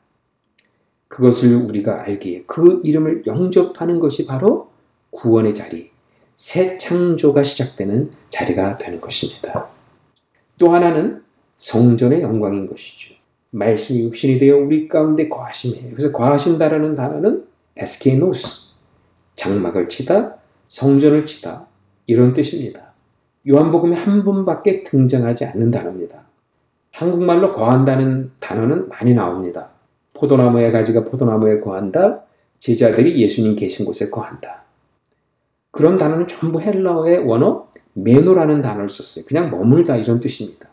[1.08, 4.69] 그것을 우리가 알기에 그 이름을 영접하는 것이 바로
[5.10, 5.89] 구원의 자리,
[6.36, 9.67] 새 창조가 시작되는 자리가 되는 것입니다.
[10.60, 11.23] 또 하나는
[11.58, 13.16] 성전의 영광인 것이죠.
[13.51, 15.91] 말씀이 육신이 되어 우리 가운데 거하심이에요.
[15.91, 18.74] 그래서 거하신다라는 단어는 에스케노스,
[19.36, 20.36] 장막을 치다,
[20.67, 21.67] 성전을 치다
[22.05, 22.93] 이런 뜻입니다.
[23.47, 26.24] 요한복음에 한 번밖에 등장하지 않는 단어입니다.
[26.91, 29.69] 한국말로 거한다는 단어는 많이 나옵니다.
[30.13, 32.24] 포도나무의 가지가 포도나무에 거한다,
[32.59, 34.63] 제자들이 예수님 계신 곳에 거한다.
[35.72, 39.26] 그런 단어는 전부 헬라어의 원어 메노라는 단어를 썼어요.
[39.28, 40.67] 그냥 머물다 이런 뜻입니다.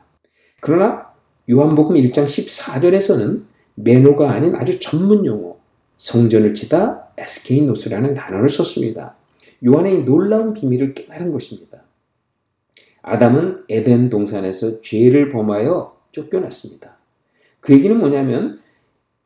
[0.61, 1.14] 그러나
[1.51, 3.43] 요한복음 1장 14절에서는
[3.75, 5.57] 메노가 아닌 아주 전문 용어
[5.97, 9.17] 성전을 치다 에스케이노스라는 단어를 썼습니다.
[9.65, 11.83] 요한의 놀라운 비밀을 깨달은 것입니다.
[13.03, 16.97] 아담은 에덴 동산에서 죄를 범하여 쫓겨났습니다.
[17.61, 18.61] 그 얘기는 뭐냐면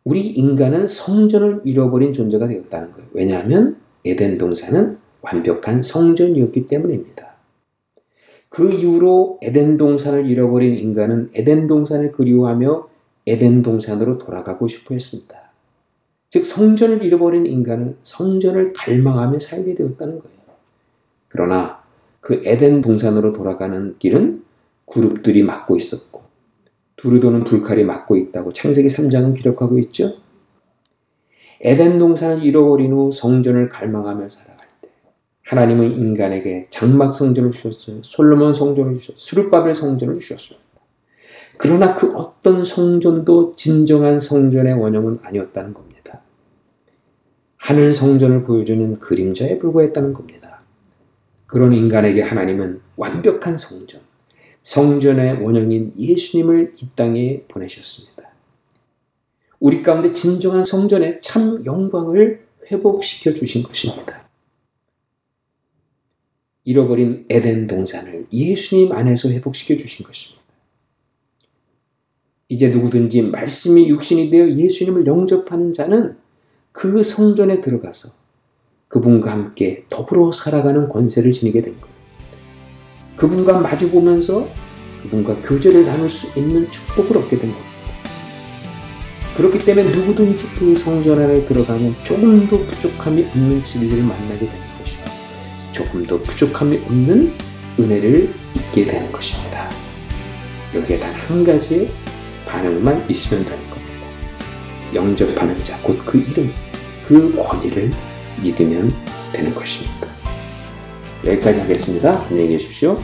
[0.02, 3.08] 우리 인간은 성전을 잃어버린 존재가 되었다는 거예요.
[3.12, 7.27] 왜냐하면 에덴 동산은 완벽한 성전이었기 때문입니다.
[8.48, 12.88] 그 이후로 에덴 동산을 잃어버린 인간은 에덴 동산을 그리워하며
[13.26, 15.36] 에덴 동산으로 돌아가고 싶어 했습니다.
[16.30, 20.38] 즉 성전을 잃어버린 인간은 성전을 갈망하며 살게 되었다는 거예요.
[21.28, 21.82] 그러나
[22.20, 24.44] 그 에덴 동산으로 돌아가는 길은
[24.86, 26.22] 그룹들이 막고 있었고
[26.96, 30.14] 두루도는 불칼이 막고 있다고 창세기 3장은 기록하고 있죠.
[31.60, 34.57] 에덴 동산을 잃어버린 후 성전을 갈망하며 살아
[35.48, 38.02] 하나님은 인간에게 장막 성전을 주셨어요.
[38.02, 39.18] 솔로몬 성전을 주셨어요.
[39.18, 40.58] 수르바벨 성전을 주셨어요.
[41.56, 46.20] 그러나 그 어떤 성전도 진정한 성전의 원형은 아니었다는 겁니다.
[47.56, 50.60] 하늘 성전을 보여주는 그림자에 불과했다는 겁니다.
[51.46, 54.02] 그런 인간에게 하나님은 완벽한 성전,
[54.62, 58.28] 성전의 원형인 예수님을 이 땅에 보내셨습니다.
[59.60, 64.27] 우리 가운데 진정한 성전의 참 영광을 회복시켜 주신 것입니다.
[66.68, 70.42] 잃어버린 에덴 동산을 예수님 안에서 회복시켜 주신 것입니다.
[72.50, 76.18] 이제 누구든지 말씀이 육신이 되어 예수님을 영접하는 자는
[76.70, 78.10] 그 성전에 들어가서
[78.88, 82.02] 그분과 함께 더불어 살아가는 권세를 지니게 된 겁니다.
[83.16, 84.46] 그분과 마주보면서
[85.04, 87.68] 그분과 교제를 나눌 수 있는 축복을 얻게 된 겁니다.
[89.38, 94.67] 그렇기 때문에 누구든지 그 성전 안에 들어가면 조금도 부족함이 없는 진리를 만나게 것이고
[95.78, 97.32] 조금도 부족함이 없는
[97.78, 99.68] 은혜를 잊게 되는 것입니다.
[100.74, 101.90] 여기에 단 한 가지의
[102.46, 104.06] 반응만 있으면 되는 겁니다.
[104.94, 106.50] 영접하는 자, 곧 그 이름,
[107.06, 107.90] 그 권위를
[108.42, 108.92] 믿으면
[109.32, 110.08] 되는 것입니다.
[111.24, 112.24] 여기까지 하겠습니다.
[112.30, 112.98] 안녕히 계십시오.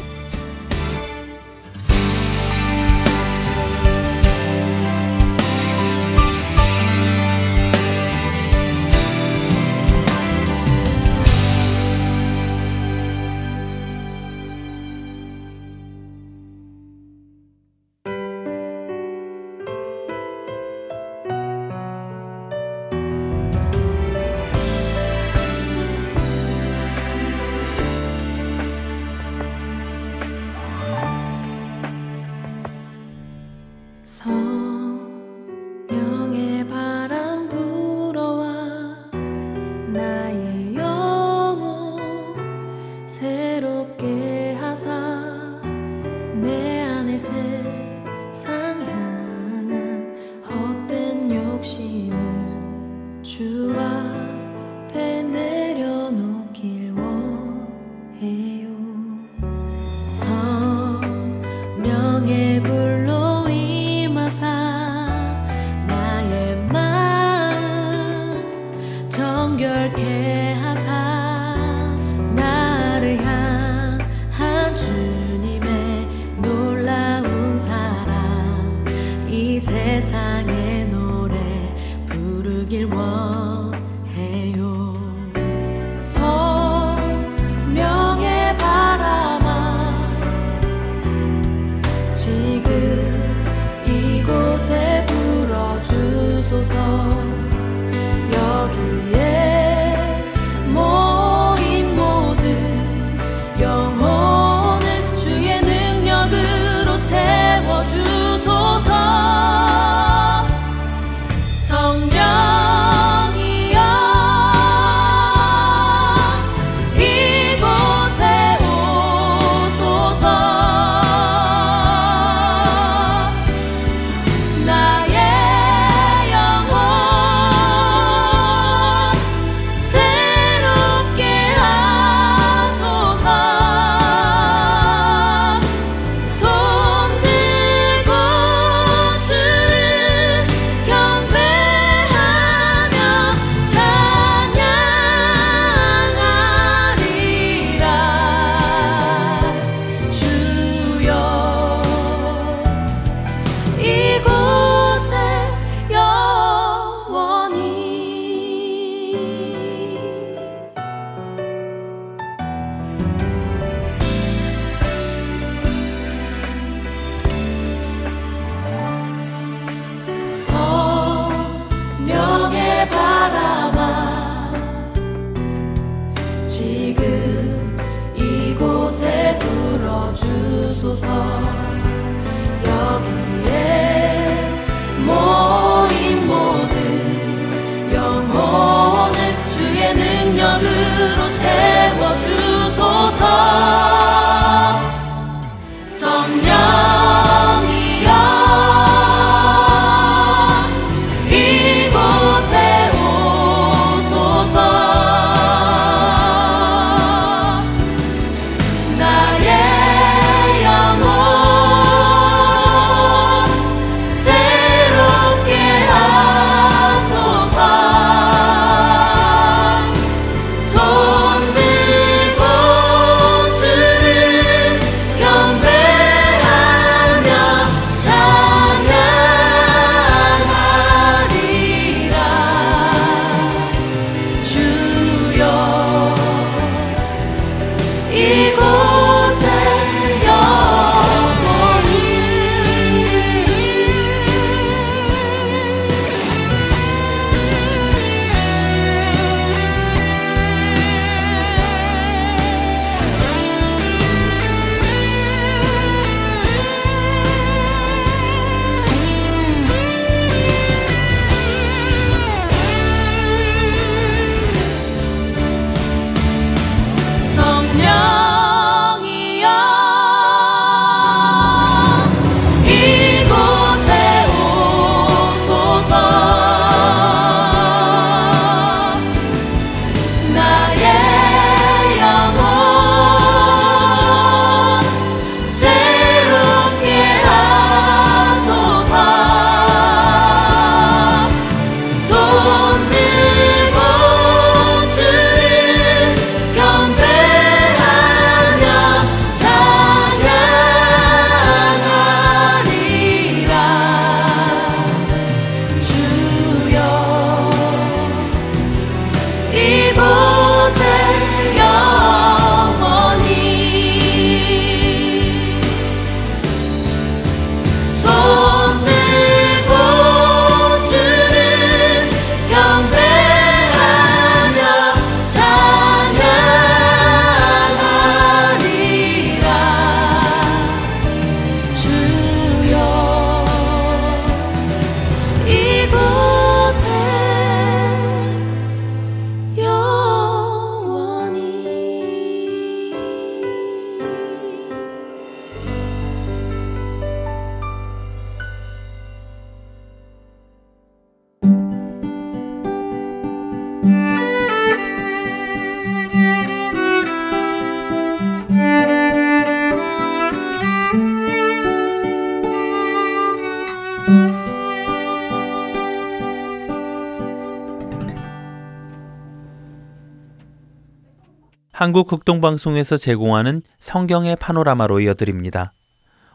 [371.75, 375.73] 한국 극동방송에서 제공하는 성경의 파노라마로 이어드립니다.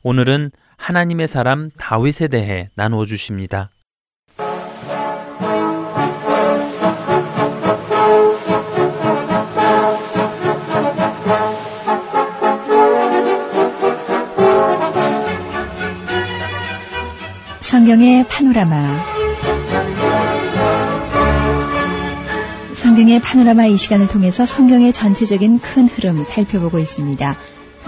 [0.04, 3.70] 오늘은 하나님의 사람 다윗에 대해 나누어 주십니다.
[17.62, 19.19] 성경의 파노라마
[22.80, 27.38] 성경의 파노라마 이 시간을 통해서 성경의 전체적인 큰 흐름 살펴보고 있습니다.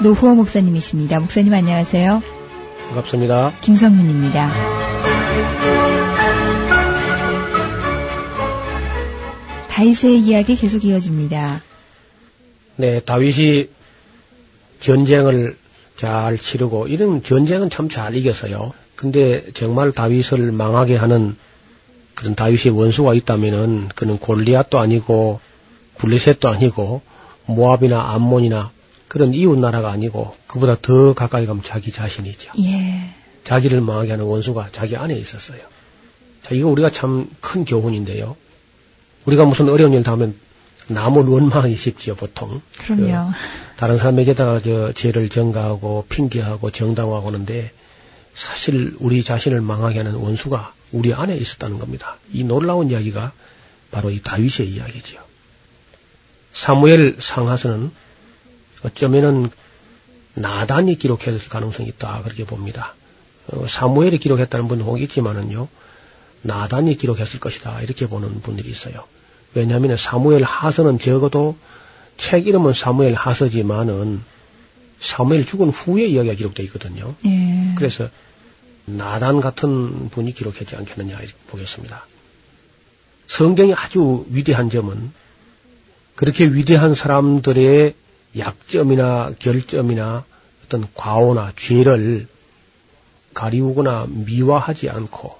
[0.04, 1.20] 노후호 목사님이십니다.
[1.22, 2.22] 목사님 안녕하세요.
[2.90, 3.54] 반갑습니다.
[3.62, 4.52] 김성문입니다.
[9.70, 11.62] 다윗의 이야기 계속 이어집니다.
[12.76, 13.70] 네, 다윗이
[14.80, 15.56] 전쟁을
[15.96, 18.74] 잘 치르고 이런 전쟁은 참 잘 이겼어요.
[18.96, 21.36] 근데 정말 다윗을 망하게 하는
[22.22, 25.40] 그런 다윗의 원수가 있다면은 그는 골리앗도 아니고
[25.98, 27.02] 블레셋도 아니고
[27.48, 28.70] 모압이나 암몬이나
[29.08, 32.52] 그런 이웃 나라가 아니고 그보다 더 가까이 가면 자기 자신이죠.
[32.60, 33.10] 예.
[33.44, 35.58] 자기를 망하게 하는 원수가 자기 안에 있었어요.
[36.44, 38.36] 자, 이거 우리가 참 큰 교훈인데요.
[39.26, 40.36] 우리가 무슨 어려운 일 당하면
[40.90, 42.62] 남을 원망하기 쉽지요, 보통.
[42.78, 43.32] 그럼요.
[43.32, 47.72] 그 다른 사람에게다가 저 죄를 전가하고 핑계하고 정당화하고 하는데
[48.34, 52.18] 사실 우리 자신을 망하게 하는 원수가 우리 안에 있었다는 겁니다.
[52.32, 53.32] 이 놀라운 이야기가
[53.92, 55.22] 바로 이 다윗의 이야기지요.
[56.54, 57.92] 사무엘 상하서는
[58.84, 59.50] 어쩌면은
[60.34, 62.96] 나단이 기록했을 가능성이 있다 그렇게 봅니다.
[63.48, 65.68] 어, 사무엘이 기록했다는 분도 혹 있지만은요,
[66.42, 69.06] 나단이 기록했을 것이다 이렇게 보는 분들이 있어요.
[69.54, 71.58] 왜냐하면 사무엘 하서는 적어도
[72.18, 74.22] 책 이름은 사무엘 하서지만은
[75.02, 77.16] 사무엘 죽은 후에 이야기가 기록되어 있거든요.
[77.26, 77.74] 예.
[77.76, 78.10] 그래서
[78.86, 82.06] 나단 같은 분이 기록했지 않겠느냐 이렇게 보겠습니다.
[83.28, 85.12] 성경이 아주 위대한 점은
[86.16, 87.96] 그렇게 위대한 사람들의
[88.38, 90.24] 약점이나 결점이나
[90.66, 92.28] 어떤 과오나 죄를
[93.34, 95.40] 가리우거나 미화하지 않고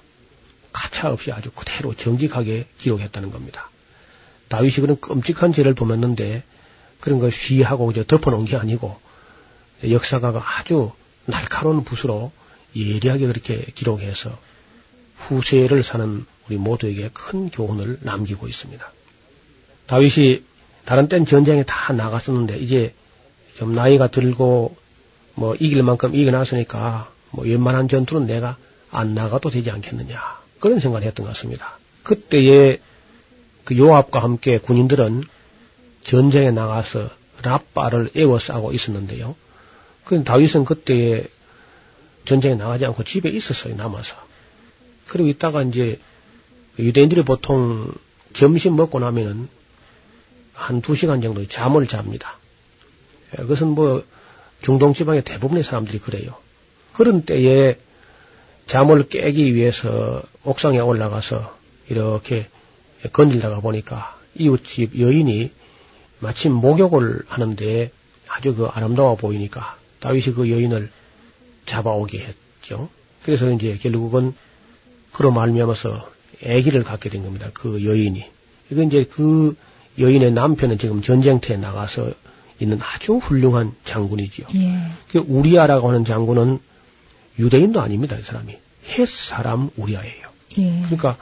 [0.72, 3.70] 가차없이 아주 그대로 정직하게 기록했다는 겁니다.
[4.48, 6.42] 다윗이 그런 끔찍한 죄를 범했는데
[7.00, 8.98] 그런 걸 쉬하고 덮어놓은 게 아니고
[9.90, 10.92] 역사가가 아주
[11.26, 12.32] 날카로운 붓으로
[12.74, 14.36] 예리하게 그렇게 기록해서
[15.16, 18.92] 후세를 사는 우리 모두에게 큰 교훈을 남기고 있습니다.
[19.86, 20.42] 다윗이
[20.84, 22.94] 다른 땐 전쟁에 다 나갔었는데 이제
[23.56, 24.76] 좀 나이가 들고
[25.34, 28.56] 뭐 이길 만큼 이겨놨으니까 뭐 웬만한 전투는 내가
[28.90, 30.20] 안 나가도 되지 않겠느냐
[30.60, 31.78] 그런 생각을 했던 것 같습니다.
[32.02, 32.78] 그때에
[33.64, 35.22] 그 요압과 함께 군인들은
[36.02, 37.10] 전쟁에 나가서
[37.42, 39.36] 라빠를 에워싸고 있었는데요.
[40.12, 41.24] 그 다윗은 그때에
[42.26, 44.14] 전쟁에 나가지 않고 집에 있었어요, 남아서.
[45.06, 45.98] 그리고 있다가 이제
[46.78, 47.90] 유대인들이 보통
[48.34, 49.48] 점심 먹고 나면은
[50.52, 52.36] 한 두 시간 정도 잠을 잡니다.
[53.32, 54.04] 예, 그것은 뭐
[54.60, 56.36] 중동 지방의 대부분의 사람들이 그래요.
[56.92, 57.78] 그런 때에
[58.66, 61.56] 잠을 깨기 위해서 옥상에 올라가서
[61.88, 62.48] 이렇게
[63.14, 65.50] 건질다가 보니까 이웃집 여인이
[66.20, 67.90] 마침 목욕을 하는데
[68.28, 70.90] 아주 그 아름다워 보이니까 다윗이 그 여인을
[71.64, 72.26] 잡아오게
[72.60, 72.88] 했죠.
[73.22, 74.34] 그래서 이제 결국은
[75.12, 76.10] 그로 말미암아서
[76.44, 77.50] 아기를 갖게 된 겁니다.
[77.54, 78.24] 그 여인이.
[78.70, 79.56] 이건 이제 그
[79.98, 82.10] 여인의 남편은 지금 전쟁터에 나가서
[82.58, 84.46] 있는 아주 훌륭한 장군이지요.
[84.56, 84.78] 예.
[85.10, 86.58] 그 우리아라고 하는 장군은
[87.38, 88.18] 유대인도 아닙니다.
[88.18, 88.56] 이 사람이
[88.88, 90.28] 햇 사람 우리아예요.
[90.58, 90.80] 예.
[90.82, 91.16] 그러니까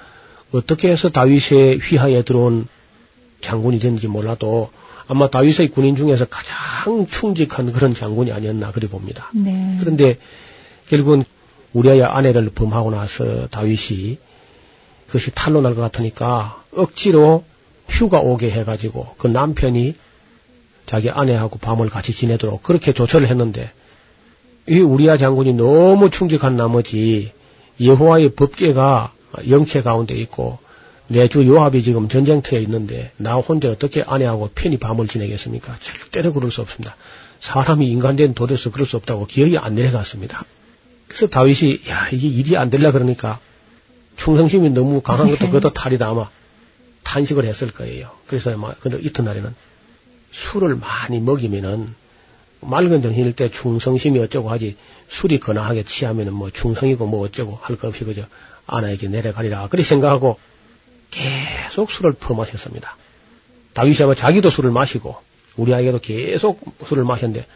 [0.53, 2.67] 어떻게 해서 다윗의 휘하에 들어온
[3.43, 4.71] 장군이 됐는지 몰라도
[5.11, 9.29] 아마 다윗의 군인 중에서 가장 충직한 그런 장군이 아니었나 그리 봅니다.
[9.35, 9.77] 네.
[9.81, 10.17] 그런데
[10.89, 11.25] 결국은
[11.73, 14.19] 우리아의 아내를 범하고 나서 다윗이
[15.09, 17.43] 그것이 탄로 날 것 같으니까 억지로
[17.89, 19.95] 휴가 오게 해가지고 그 남편이
[20.87, 23.69] 자기 아내하고 밤을 같이 지내도록 그렇게 조처를 했는데
[24.69, 27.33] 이 우리아 장군이 너무 충직한 나머지
[27.81, 29.13] 여호와의 법계가
[29.49, 30.61] 영체 가운데 있고
[31.13, 35.77] 내 주 요압이 지금 전쟁터에 있는데 나 혼자 어떻게 아내하고 편히 밤을 지내겠습니까?
[35.81, 36.95] 절대로 그럴 수 없습니다.
[37.41, 40.45] 사람이 인간된 도대서 그럴 수 없다고 기억이 안 내려갔습니다.
[41.09, 43.41] 그래서 다윗이 야 이게 일이 안 될라 그러니까
[44.19, 46.31] 충성심이 너무 강한 것도 그것도 탈이다 아마
[47.03, 48.13] 탄식을 했을 거예요.
[48.29, 49.53] 그래서 아마 근데 이튿날에는
[50.31, 51.93] 술을 많이 먹이면은
[52.61, 54.77] 맑은 정신일 때 충성심이 어쩌고 하지
[55.09, 58.23] 술이 거나하게 취하면은 뭐 충성이고 뭐 어쩌고 할 것 없이 그저
[58.69, 60.39] 아내에게 내려가리라 그렇게 생각하고
[61.11, 62.97] 계속 술을 퍼마셨습니다.
[63.75, 65.17] 다윗이 아마 자기도 술을 마시고
[65.57, 67.47] 우리아에게도 계속 술을 마셨는데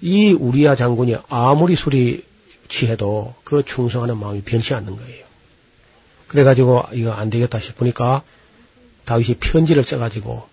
[0.00, 2.24] 이 우리아 장군이 아무리 술이
[2.68, 5.24] 취해도 그 충성하는 마음이 변치 않는 거예요.
[6.28, 8.22] 그래가지고 이거 안 되겠다 싶으니까
[9.06, 10.46] 다윗이 편지를 써가지고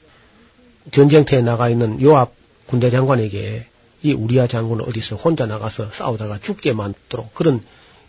[0.91, 2.31] 전쟁터에 나가 있는 요압
[2.67, 3.67] 군대 장관에게
[4.01, 7.63] 이 우리아 장군은 어디서 혼자 나가서 싸우다가 죽게 만도록 그런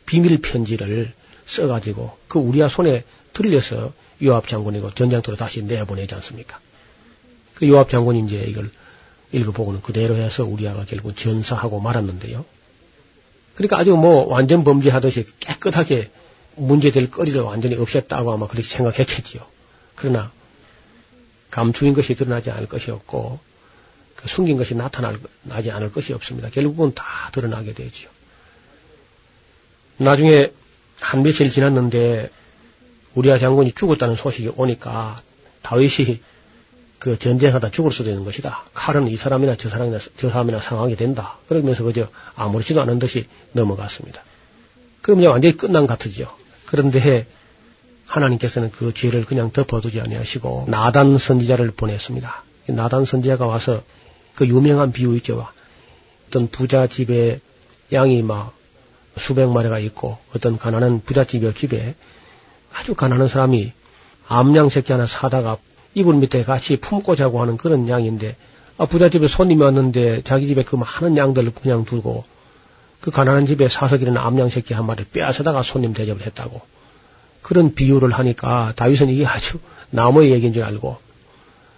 [0.05, 1.13] 비밀 편지를
[1.47, 3.05] 써가지고 그 우리아 손에
[3.37, 6.59] 들려서 요압 장군이고 전쟁터로 다시 내보내지 않습니까?
[7.55, 8.71] 그 요압 장군이 이제 이걸
[9.33, 12.45] 읽어보고는 그대로 해서 우리아가 결국 전사하고 말았는데요.
[13.55, 16.11] 그러니까 아주 뭐 완전 범죄하듯이 깨끗하게
[16.55, 19.43] 문제될 거리를 완전히 없앴다고 아마 그렇게 생각했겠지요.
[19.95, 20.33] 그러나
[21.51, 23.39] 감추인 것이 드러나지 않을 것이었고
[24.17, 26.49] 그 숨긴 것이 나타나지 않을 것이 없습니다.
[26.49, 28.09] 결국은 다 드러나게 되지요.
[29.99, 30.53] 나중에
[31.01, 32.31] 한 며칠 지났는데
[33.17, 35.21] 우리아 장군이 죽었다는 소식이 오니까
[35.63, 36.21] 다윗이
[36.99, 38.65] 그 전쟁하다 죽을 수도 있는 것이다.
[38.75, 41.39] 칼은 이 사람이나 저 사람이나 저 사람이나 상하게 된다.
[41.49, 44.23] 그러면서 그저 아무렇지도 않은 듯이 넘어갔습니다.
[45.03, 46.29] 그럼 이제 완전히 끝난 같으죠.
[46.67, 47.27] 그런데
[48.07, 52.45] 하나님께서는 그 죄를 그냥 덮어두지 아니하시고 나단 선지자를 보냈습니다.
[52.69, 53.83] 나단 선지자가 와서
[54.35, 55.49] 그 유명한 비유 있죠.
[56.29, 57.41] 어떤 부자 집에
[57.93, 58.55] 양이 막
[59.17, 61.95] 수백 마리가 있고 어떤 가난한 부잣집 옆집에
[62.79, 63.73] 아주 가난한 사람이
[64.29, 65.57] 암양 새끼 하나 사다가
[65.95, 68.37] 이불 밑에 같이 품고 자고 하는 그런 양인데
[68.79, 72.25] 아, 부잣집에 손님이 왔는데 자기 집에 그 많은 양들을 그냥 두고
[73.01, 76.61] 그 가난한 집에 사서 기르는 암양 새끼 한 마리 빼앗아다가 손님 대접을 했다고.
[77.41, 79.59] 그런 비유를 하니까 다윗은 이게 아주
[79.91, 80.99] 나무의 얘기인 줄 알고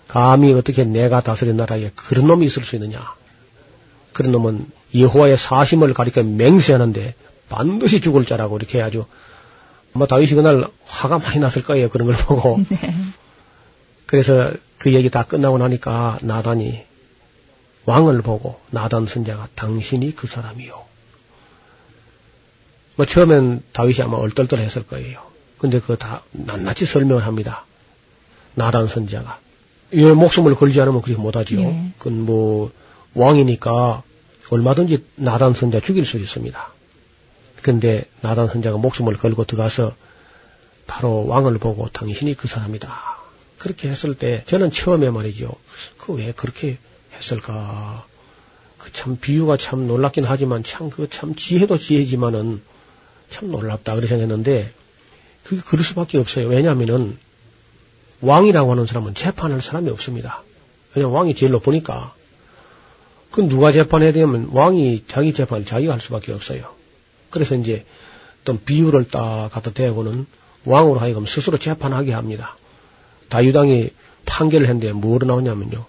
[0.08, 3.14] 감히 어떻게 내가 다스린 나라에 그런 놈이 있을 수 있느냐.
[4.12, 7.14] 그런 놈은 여호와의 사심을 가리켜 맹세하는데
[7.50, 9.04] 반드시 죽을 자라고 이렇게 아주
[9.98, 11.88] 아마 다윗이 그날 화가 많이 났을 거예요.
[11.88, 12.60] 그런 걸 보고.
[12.70, 12.94] 네.
[14.06, 16.84] 그래서 그 얘기 다 끝나고 나니까 나단이
[17.84, 20.86] 왕을 보고 나단 선자가 당신이 그 사람이요.
[22.96, 25.20] 뭐 처음엔 다윗이 아마 얼떨떨 했을 거예요.
[25.58, 27.64] 근데 그거 다 낱낱이 설명을 합니다.
[28.54, 29.40] 나단 선자가.
[29.90, 31.60] 이 목숨을 걸지 않으면 그렇게 못하지요.
[31.60, 31.92] 네.
[31.98, 32.70] 그건 뭐
[33.14, 34.04] 왕이니까
[34.50, 36.77] 얼마든지 나단 선자 죽일 수 있습니다.
[37.62, 39.94] 근데 나단 선자가 목숨을 걸고 들어가서
[40.86, 43.18] 바로 왕을 보고 당신이 그 사람이다.
[43.58, 45.50] 그렇게 했을 때 저는 처음에 말이죠.
[45.98, 46.78] 그 왜 그렇게
[47.16, 48.06] 했을까?
[48.78, 52.62] 그 참 비유가 참 놀랍긴 하지만 참그참 지혜도 지혜지만은
[53.28, 54.70] 참 놀랍다 그렇게 생각했는데
[55.44, 56.46] 그게 그럴 수밖에 없어요.
[56.48, 57.18] 왜냐하면은
[58.20, 60.42] 왕이라고 하는 사람은 재판할 사람이 없습니다.
[60.92, 62.14] 그냥 왕이 제일 높으니까
[63.30, 66.77] 그 누가 재판해야 되면 왕이 자기 재판을 자기가 할 수밖에 없어요.
[67.30, 67.84] 그래서 이제
[68.42, 70.26] 어떤 비유를 딱 갖다 대고는
[70.64, 72.56] 왕으로 하여금 스스로 재판하게 합니다.
[73.28, 73.90] 다유당이
[74.26, 75.84] 판결을 했는데 뭐로 나오냐면요.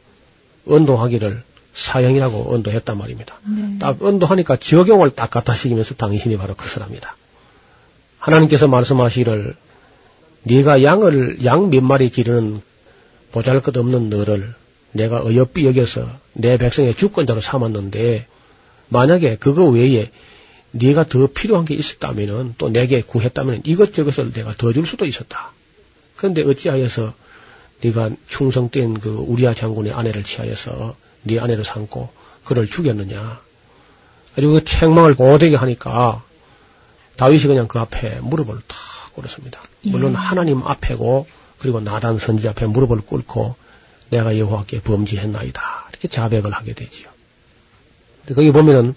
[0.68, 1.42] 언도하기를
[1.74, 3.40] 사형이라고 언도했단 말입니다.
[3.46, 3.78] 네.
[3.80, 7.16] 딱 언도하니까 적용을 딱 갖다 시키면서 당신이 바로 그 사람이다.
[8.20, 9.56] 하나님께서 말씀하시기를
[10.44, 12.62] 네가 양을 양 몇 마리 기르는
[13.32, 14.54] 보잘것없는 너를
[14.92, 18.26] 내가 어여삐 여겨서 내 백성의 주권자로 삼았는데
[18.90, 20.10] 만약에 그거 외에
[20.72, 25.52] 네가 더 필요한 게 있었다면은 또 내게 구했다면 이것저것을 내가 더 줄 수도 있었다.
[26.16, 27.14] 그런데 어찌하여서
[27.82, 32.10] 네가 충성된 그 우리아 장군의 아내를 취하여서 네 아내를 삼고
[32.44, 33.42] 그를 죽였느냐.
[34.36, 36.24] 그리고 그 책망을 못되게 하니까
[37.18, 38.78] 다윗이 그냥 그 앞에 무릎을 탁
[39.14, 39.60] 꿇었습니다.
[39.84, 40.16] 물론 예.
[40.16, 43.56] 하나님 앞에고 그리고 나단 선지 앞에 무릎을 꿇고
[44.10, 45.88] 내가 여호와께 범죄했나이다.
[45.90, 47.10] 이렇게 자백을 하게 되지요.
[48.34, 48.96] 거기 보면은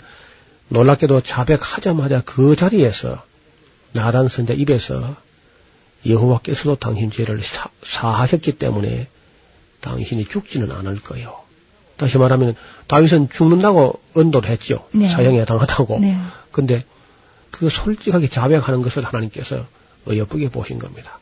[0.72, 3.22] 놀랍게도 자백하자마자 그 자리에서
[3.92, 5.14] 나단 선자 입에서
[6.06, 9.06] 여호와께서도 당신 죄를 사, 하셨기 때문에
[9.82, 11.36] 당신이 죽지는 않을 거요.
[11.98, 12.54] 다시 말하면
[12.86, 14.88] 다윗은 죽는다고 언도를 했죠.
[14.92, 15.08] 네.
[15.08, 15.98] 사형에 당하다고.
[16.00, 16.18] 네.
[16.50, 16.84] 근데
[17.50, 19.66] 그 솔직하게 자백하는 것을 하나님께서
[20.08, 21.20] 어여쁘게 보신 겁니다.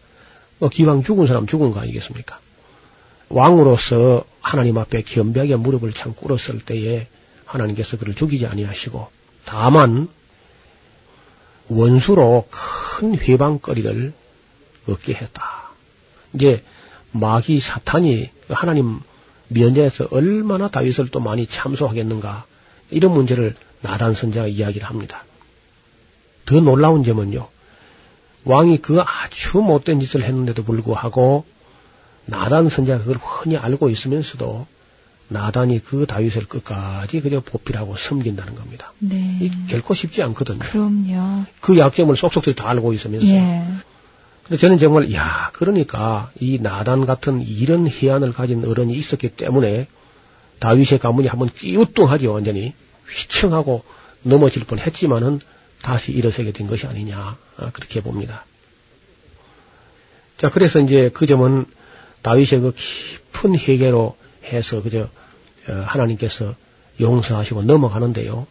[0.58, 2.38] 뭐 기왕 죽은 사람 죽은 거 아니겠습니까?
[3.28, 7.08] 왕으로서 하나님 앞에 겸비하게 무릎을 참 꿇었을 때에
[7.44, 10.08] 하나님께서 그를 죽이지 아니하시고 다만
[11.68, 14.12] 원수로 큰 회방거리를
[14.88, 15.70] 얻게 했다.
[16.32, 16.62] 이제
[17.12, 19.00] 마귀 사탄이 하나님
[19.48, 22.44] 면전에서 얼마나 다윗을 또 많이 참소하겠는가
[22.90, 25.24] 이런 문제를 나단 선자가 이야기를 합니다.
[26.46, 27.48] 더 놀라운 점은요.
[28.44, 31.44] 왕이 그 아주 못된 짓을 했는데도 불구하고
[32.26, 34.66] 나단 선자가 그걸 흔히 알고 있으면서도
[35.30, 38.92] 나단이 그 다윗을 끝까지 그저 보필하고 섬긴다는 겁니다.
[38.98, 39.38] 네.
[39.40, 40.58] 이 결코 쉽지 않거든요.
[40.58, 41.44] 그럼요.
[41.60, 43.28] 그 약점을 쏙쏙들이 다 알고 있으면서.
[43.28, 43.64] 예.
[44.42, 49.86] 근데 저는 정말 야 그러니까 이 나단 같은 이런 해안을 가진 어른이 있었기 때문에
[50.58, 52.74] 다윗의 가문이 한번 끼우뚱하죠 완전히
[53.08, 53.84] 휘청하고
[54.22, 55.40] 넘어질 뻔했지만은
[55.80, 58.44] 다시 일어서게 된 것이 아니냐 아, 그렇게 봅니다.
[60.38, 61.66] 자 그래서 이제 그 점은
[62.22, 65.08] 다윗의 그 깊은 회개로 해서 그저 어,
[65.70, 66.54] 하나님께서
[67.00, 68.46] 용서하시고 넘어가는데요.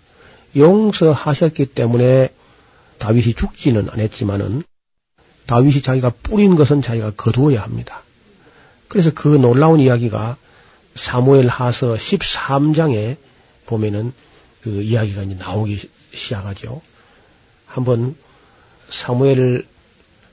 [0.56, 2.30] 용서하셨기 때문에
[2.98, 4.64] 다윗이 죽지는 않았지만은
[5.46, 8.04] 다윗이 자기가 뿌린 것은 자기가 거두어야 합니다.
[8.88, 10.38] 그래서 그 놀라운 이야기가
[10.96, 13.18] 사무엘 하서 13장에
[13.66, 14.14] 보면은
[14.62, 16.82] 그 이야기가 이제 나오기 시작하죠.
[17.66, 18.16] 한번
[18.90, 19.66] 사무엘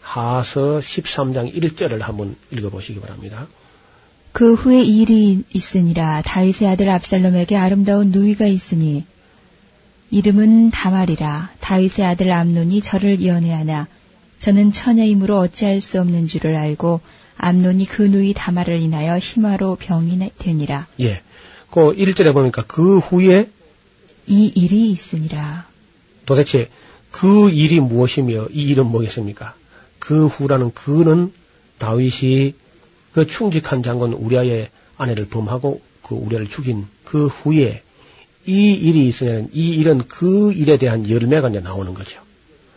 [0.01, 3.47] 하서 13장 1절을 한번 읽어보시기 바랍니다.
[4.37, 9.07] 그 후에 이 일이 있으니라 다윗의 아들 압살롬에게 아름다운 누이가 있으니
[10.11, 13.89] 이름은 다말이라 다윗의 아들 암논이 저를 연애하나
[14.39, 17.01] 저는 처녀이므로 어찌할 수 없는 줄을 알고
[17.39, 21.23] 암논이 그 누이 다말을 인하여 심화로 병이 되니라 예.
[21.71, 23.49] 그 1절에 보니까 그 후에
[24.27, 25.67] 이 일이 있으니라
[26.27, 26.69] 도대체
[27.11, 29.55] 그 일이 무엇이며 이 일은 뭐겠습니까?
[29.99, 31.33] 그 후라는 그는
[31.79, 32.66] 다윗이
[33.17, 37.83] 그 충직한 장군 우리아의 아내를 범하고 그 우리아를 죽인 그 후에
[38.45, 42.21] 이 일이 있으면 이 일은 그 일에 대한 열매가 이제 나오는 거죠.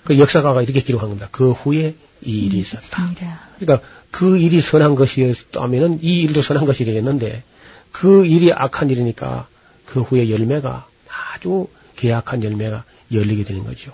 [0.05, 1.27] 그 역사가가 이렇게 기록한 겁니다.
[1.33, 3.03] 그 후에 이 일이 있었다.
[3.03, 3.39] 있습니다.
[3.59, 7.43] 그러니까 그 일이 선한 것이었다면은 이 일도 선한 것이 되겠는데
[7.91, 9.45] 그 일이 악한 일이니까
[9.85, 10.87] 그 후에 열매가
[11.33, 11.67] 아주
[11.97, 13.91] 계약한 열매가 열리게 되는 거죠.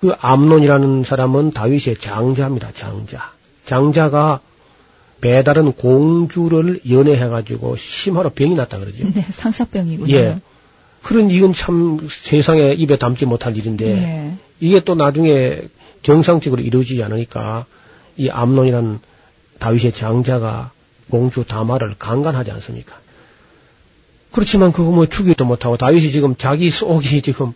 [0.00, 2.72] 그 암론이라는 사람은 다윗의 장자입니다.
[2.72, 3.32] 장자.
[3.66, 4.40] 장자가
[5.20, 9.04] 배다른 공주를 연애해가지고 심하로 병이 났다 그러죠.
[9.12, 10.14] 네, 상사병이군요.
[10.14, 10.40] 예.
[11.02, 14.32] 그런 이건 참 세상에 입에 담지 못할 일인데 예.
[14.60, 15.62] 이게 또 나중에
[16.02, 17.66] 정상적으로 이루어지지 않으니까
[18.16, 19.00] 이 암론이라는
[19.58, 20.72] 다윗의 장자가
[21.10, 22.96] 공주 다말을 강간하지 않습니까?
[24.32, 27.52] 그렇지만 그거 뭐 죽이도 못하고 다윗이 지금 자기 속이 지금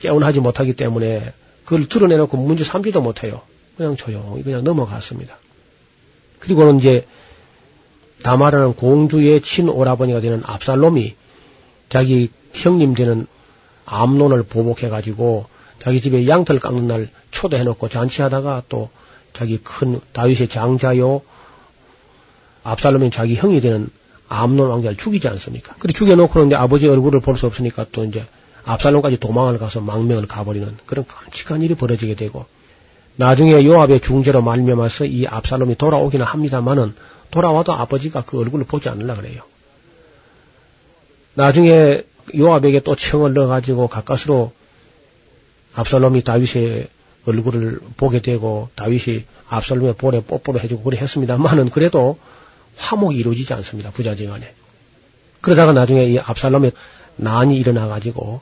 [0.00, 1.32] 깨어나지 못하기 때문에
[1.64, 3.40] 그걸 드러내놓고 문제 삼지도 못해요.
[3.76, 5.38] 그냥 조용히 그냥 넘어갔습니다.
[6.44, 7.06] 그리고는 이제
[8.22, 11.14] 다말하는 공주의 친오라버니가 되는 압살롬이
[11.88, 13.26] 자기 형님 되는
[13.86, 15.46] 암론을 보복해가지고
[15.80, 18.90] 자기 집에 양털 깎는 날 초대해놓고 잔치하다가 또
[19.32, 21.22] 자기 큰 다윗의 장자요
[22.62, 23.88] 압살롬이 자기 형이 되는
[24.28, 25.74] 암론 왕자를 죽이지 않습니까?
[25.78, 28.24] 그래 죽여놓고는 이제 아버지 얼굴을 볼 수 없으니까 또 이제
[28.64, 32.46] 압살롬까지 도망을 가서 망명을 가버리는 그런 끔찍한 일이 벌어지게 되고
[33.16, 36.94] 나중에 요압의 중재로 말미암아서 이 압살롬이 돌아오기는 합니다만은
[37.30, 39.42] 돌아와도 아버지가 그 얼굴을 보지 않으려 그래요.
[41.34, 42.02] 나중에
[42.36, 44.52] 요압에게 또 청을 넣어가지고 가까스로
[45.74, 46.88] 압살롬이 다윗의
[47.26, 52.18] 얼굴을 보게 되고 다윗이 압살롬의 볼에 뽀뽀를 해주고 그래 했습니다만은 그래도
[52.76, 53.90] 화목이 이루어지지 않습니다.
[53.90, 54.52] 부자지간에.
[55.40, 56.72] 그러다가 나중에 이 압살롬의
[57.16, 58.40] 난이 일어나가지고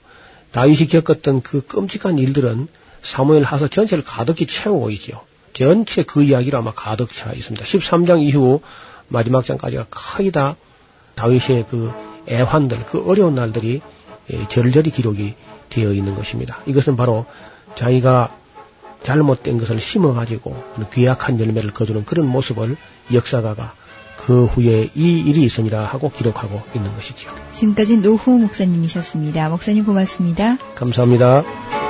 [0.52, 2.68] 다윗이 겪었던 그 끔찍한 일들은
[3.02, 5.22] 사무엘 하서 전체를 가득히 채우고 있죠.
[5.54, 7.64] 전체 그 이야기로 아마 가득 차 있습니다.
[7.64, 8.60] 13장 이후
[9.08, 10.56] 마지막 장까지가 거의 다
[11.14, 11.92] 다윗의 그
[12.28, 13.82] 애환들, 그 어려운 날들이
[14.32, 15.34] 예, 절절히 기록이
[15.68, 16.58] 되어 있는 것입니다.
[16.66, 17.26] 이것은 바로
[17.74, 18.34] 자기가
[19.02, 20.62] 잘못된 것을 심어가지고
[20.94, 22.76] 귀약한 열매를 거두는 그런 모습을
[23.12, 23.74] 역사가가
[24.16, 27.32] 그 후에 이 일이 있으니라 하고 기록하고 있는 것이지요.
[27.54, 29.48] 지금까지 노후 목사님이셨습니다.
[29.48, 30.56] 목사님 고맙습니다.
[30.76, 31.81] 감사합니다.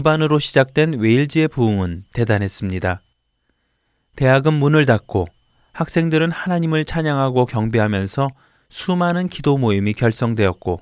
[0.00, 3.02] 입안으로 시작된 웨일즈의 부흥은 대단했습니다.
[4.16, 5.28] 대학은 문을 닫고
[5.74, 8.30] 학생들은 하나님을 찬양하고 경배하면서
[8.70, 10.80] 수많은 기도 모임이 결성되었고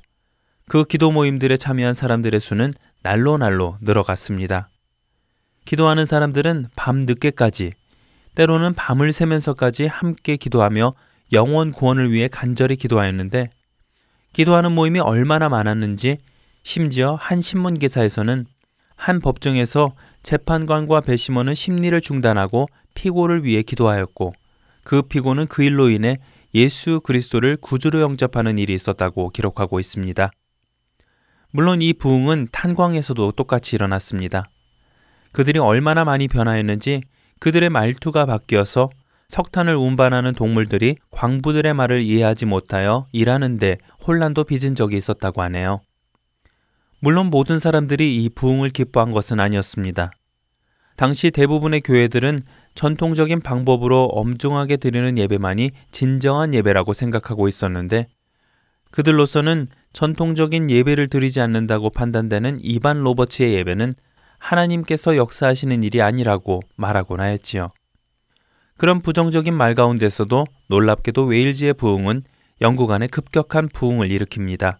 [0.69, 4.69] 그 기도 모임들에 참여한 사람들의 수는 날로 날로 늘어갔습니다.
[5.65, 7.73] 기도하는 사람들은 밤 늦게까지
[8.37, 10.95] 때로는 밤을 새면서까지 함께 기도하며
[11.33, 13.51] 영원 구원을 위해 간절히 기도하였는데
[14.33, 16.19] 기도하는 모임이 얼마나 많았는지
[16.63, 18.47] 심지어 한 신문 기사에서는
[18.99, 19.95] 한 법정에서
[20.25, 24.35] 재판관과 배심원은 심리를 중단하고 피고를 위해 기도하였고
[24.85, 26.19] 그 피고는 그 일로 인해
[26.55, 30.31] 예수 그리스도를 구주로 영접하는 일이 있었다고 기록하고 있습니다.
[31.53, 34.51] 물론 이 부흥은 탄광에서도 똑같이 일어났습니다.
[35.33, 37.03] 그들이 얼마나 많이 변화했는지
[37.39, 38.91] 그들의 말투가 바뀌어서
[39.29, 45.83] 석탄을 운반하는 동물들이 광부들의 말을 이해하지 못하여 일하는데 혼란도 빚은 적이 있었다고 하네요.
[47.01, 50.11] 물론 모든 사람들이 이 부흥을 기뻐한 것은 아니었습니다.
[50.97, 52.41] 당시 대부분의 교회들은
[52.75, 58.09] 전통적인 방법으로 엄중하게 드리는 예배만이 진정한 예배라고 생각하고 있었는데
[58.91, 63.93] 그들로서는 전통적인 예배를 드리지 않는다고 판단되는 이반 로버츠의 예배는
[64.39, 67.69] 하나님께서 역사하시는 일이 아니라고 말하곤 하였지요.
[68.77, 72.23] 그런 부정적인 말 가운데서도 놀랍게도 웨일즈의 부흥은
[72.61, 74.79] 영국 안에 급격한 부흥을 일으킵니다.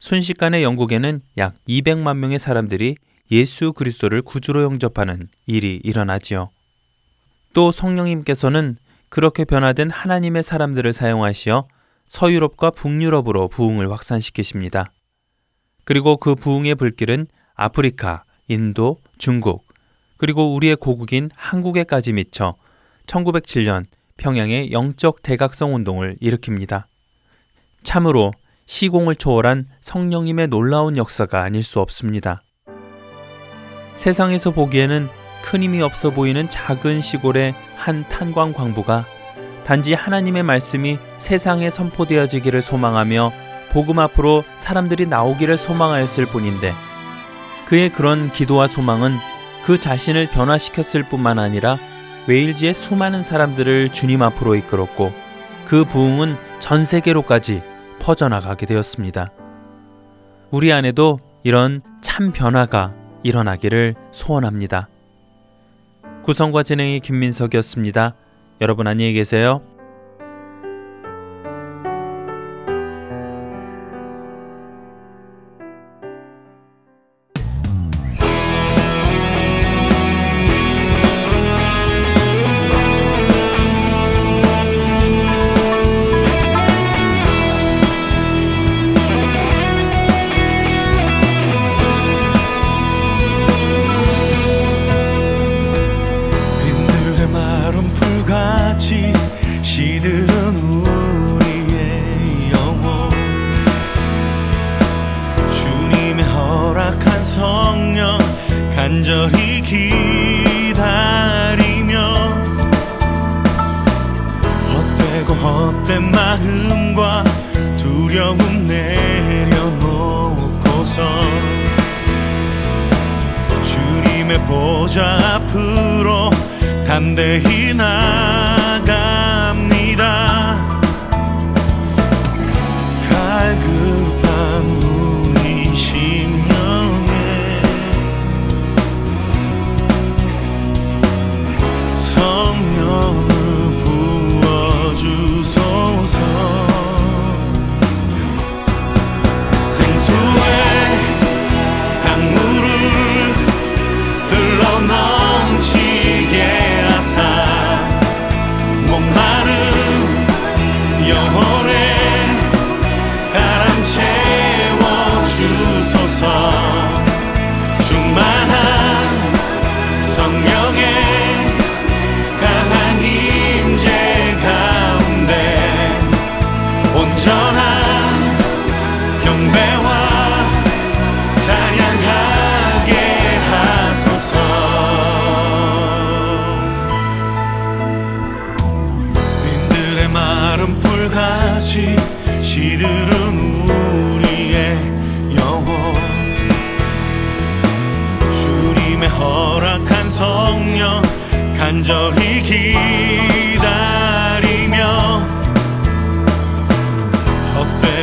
[0.00, 2.96] 순식간에 영국에는 약 200만 명의 사람들이
[3.30, 6.50] 예수 그리스도를 구주로 영접하는 일이 일어나지요.
[7.52, 8.76] 또 성령님께서는
[9.08, 11.66] 그렇게 변화된 하나님의 사람들을 사용하시어
[12.06, 14.92] 서유럽과 북유럽으로 부흥을 확산시키십니다.
[15.84, 19.66] 그리고 그 부흥의 불길은 아프리카, 인도, 중국,
[20.16, 22.56] 그리고 우리의 고국인 한국에까지 미쳐
[23.06, 23.86] 1907년
[24.16, 26.84] 평양의 영적 대각성 운동을 일으킵니다.
[27.82, 28.32] 참으로
[28.68, 32.42] 시공을 초월한 성령님의 놀라운 역사가 아닐 수 없습니다.
[33.96, 35.08] 세상에서 보기에는
[35.42, 39.06] 큰 힘이 없어 보이는 작은 시골의 한 탄광 광부가
[39.64, 43.32] 단지 하나님의 말씀이 세상에 선포되어지기를 소망하며
[43.72, 46.74] 복음 앞으로 사람들이 나오기를 소망하였을 뿐인데
[47.64, 49.16] 그의 그런 기도와 소망은
[49.64, 51.78] 그 자신을 변화시켰을 뿐만 아니라
[52.26, 55.12] 웨일즈의 수많은 사람들을 주님 앞으로 이끌었고
[55.64, 57.62] 그 부흥은 전 세계로까지
[58.00, 59.32] 퍼져나가게 되었습니다.
[60.50, 64.88] 우리 안에도 이런 참 변화가 일어나기를 소원합니다.
[66.22, 68.14] 구성과 진행의 김민석이었습니다.
[68.60, 69.62] 여러분 안녕히 계세요.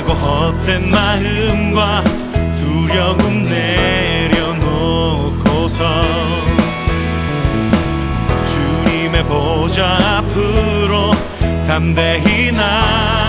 [0.05, 2.03] 사고 헛된 마음과
[2.55, 4.83] 두려움 내려놓고서
[8.51, 11.11] 주님의 보좌 앞으로
[11.67, 13.24] 담대히 나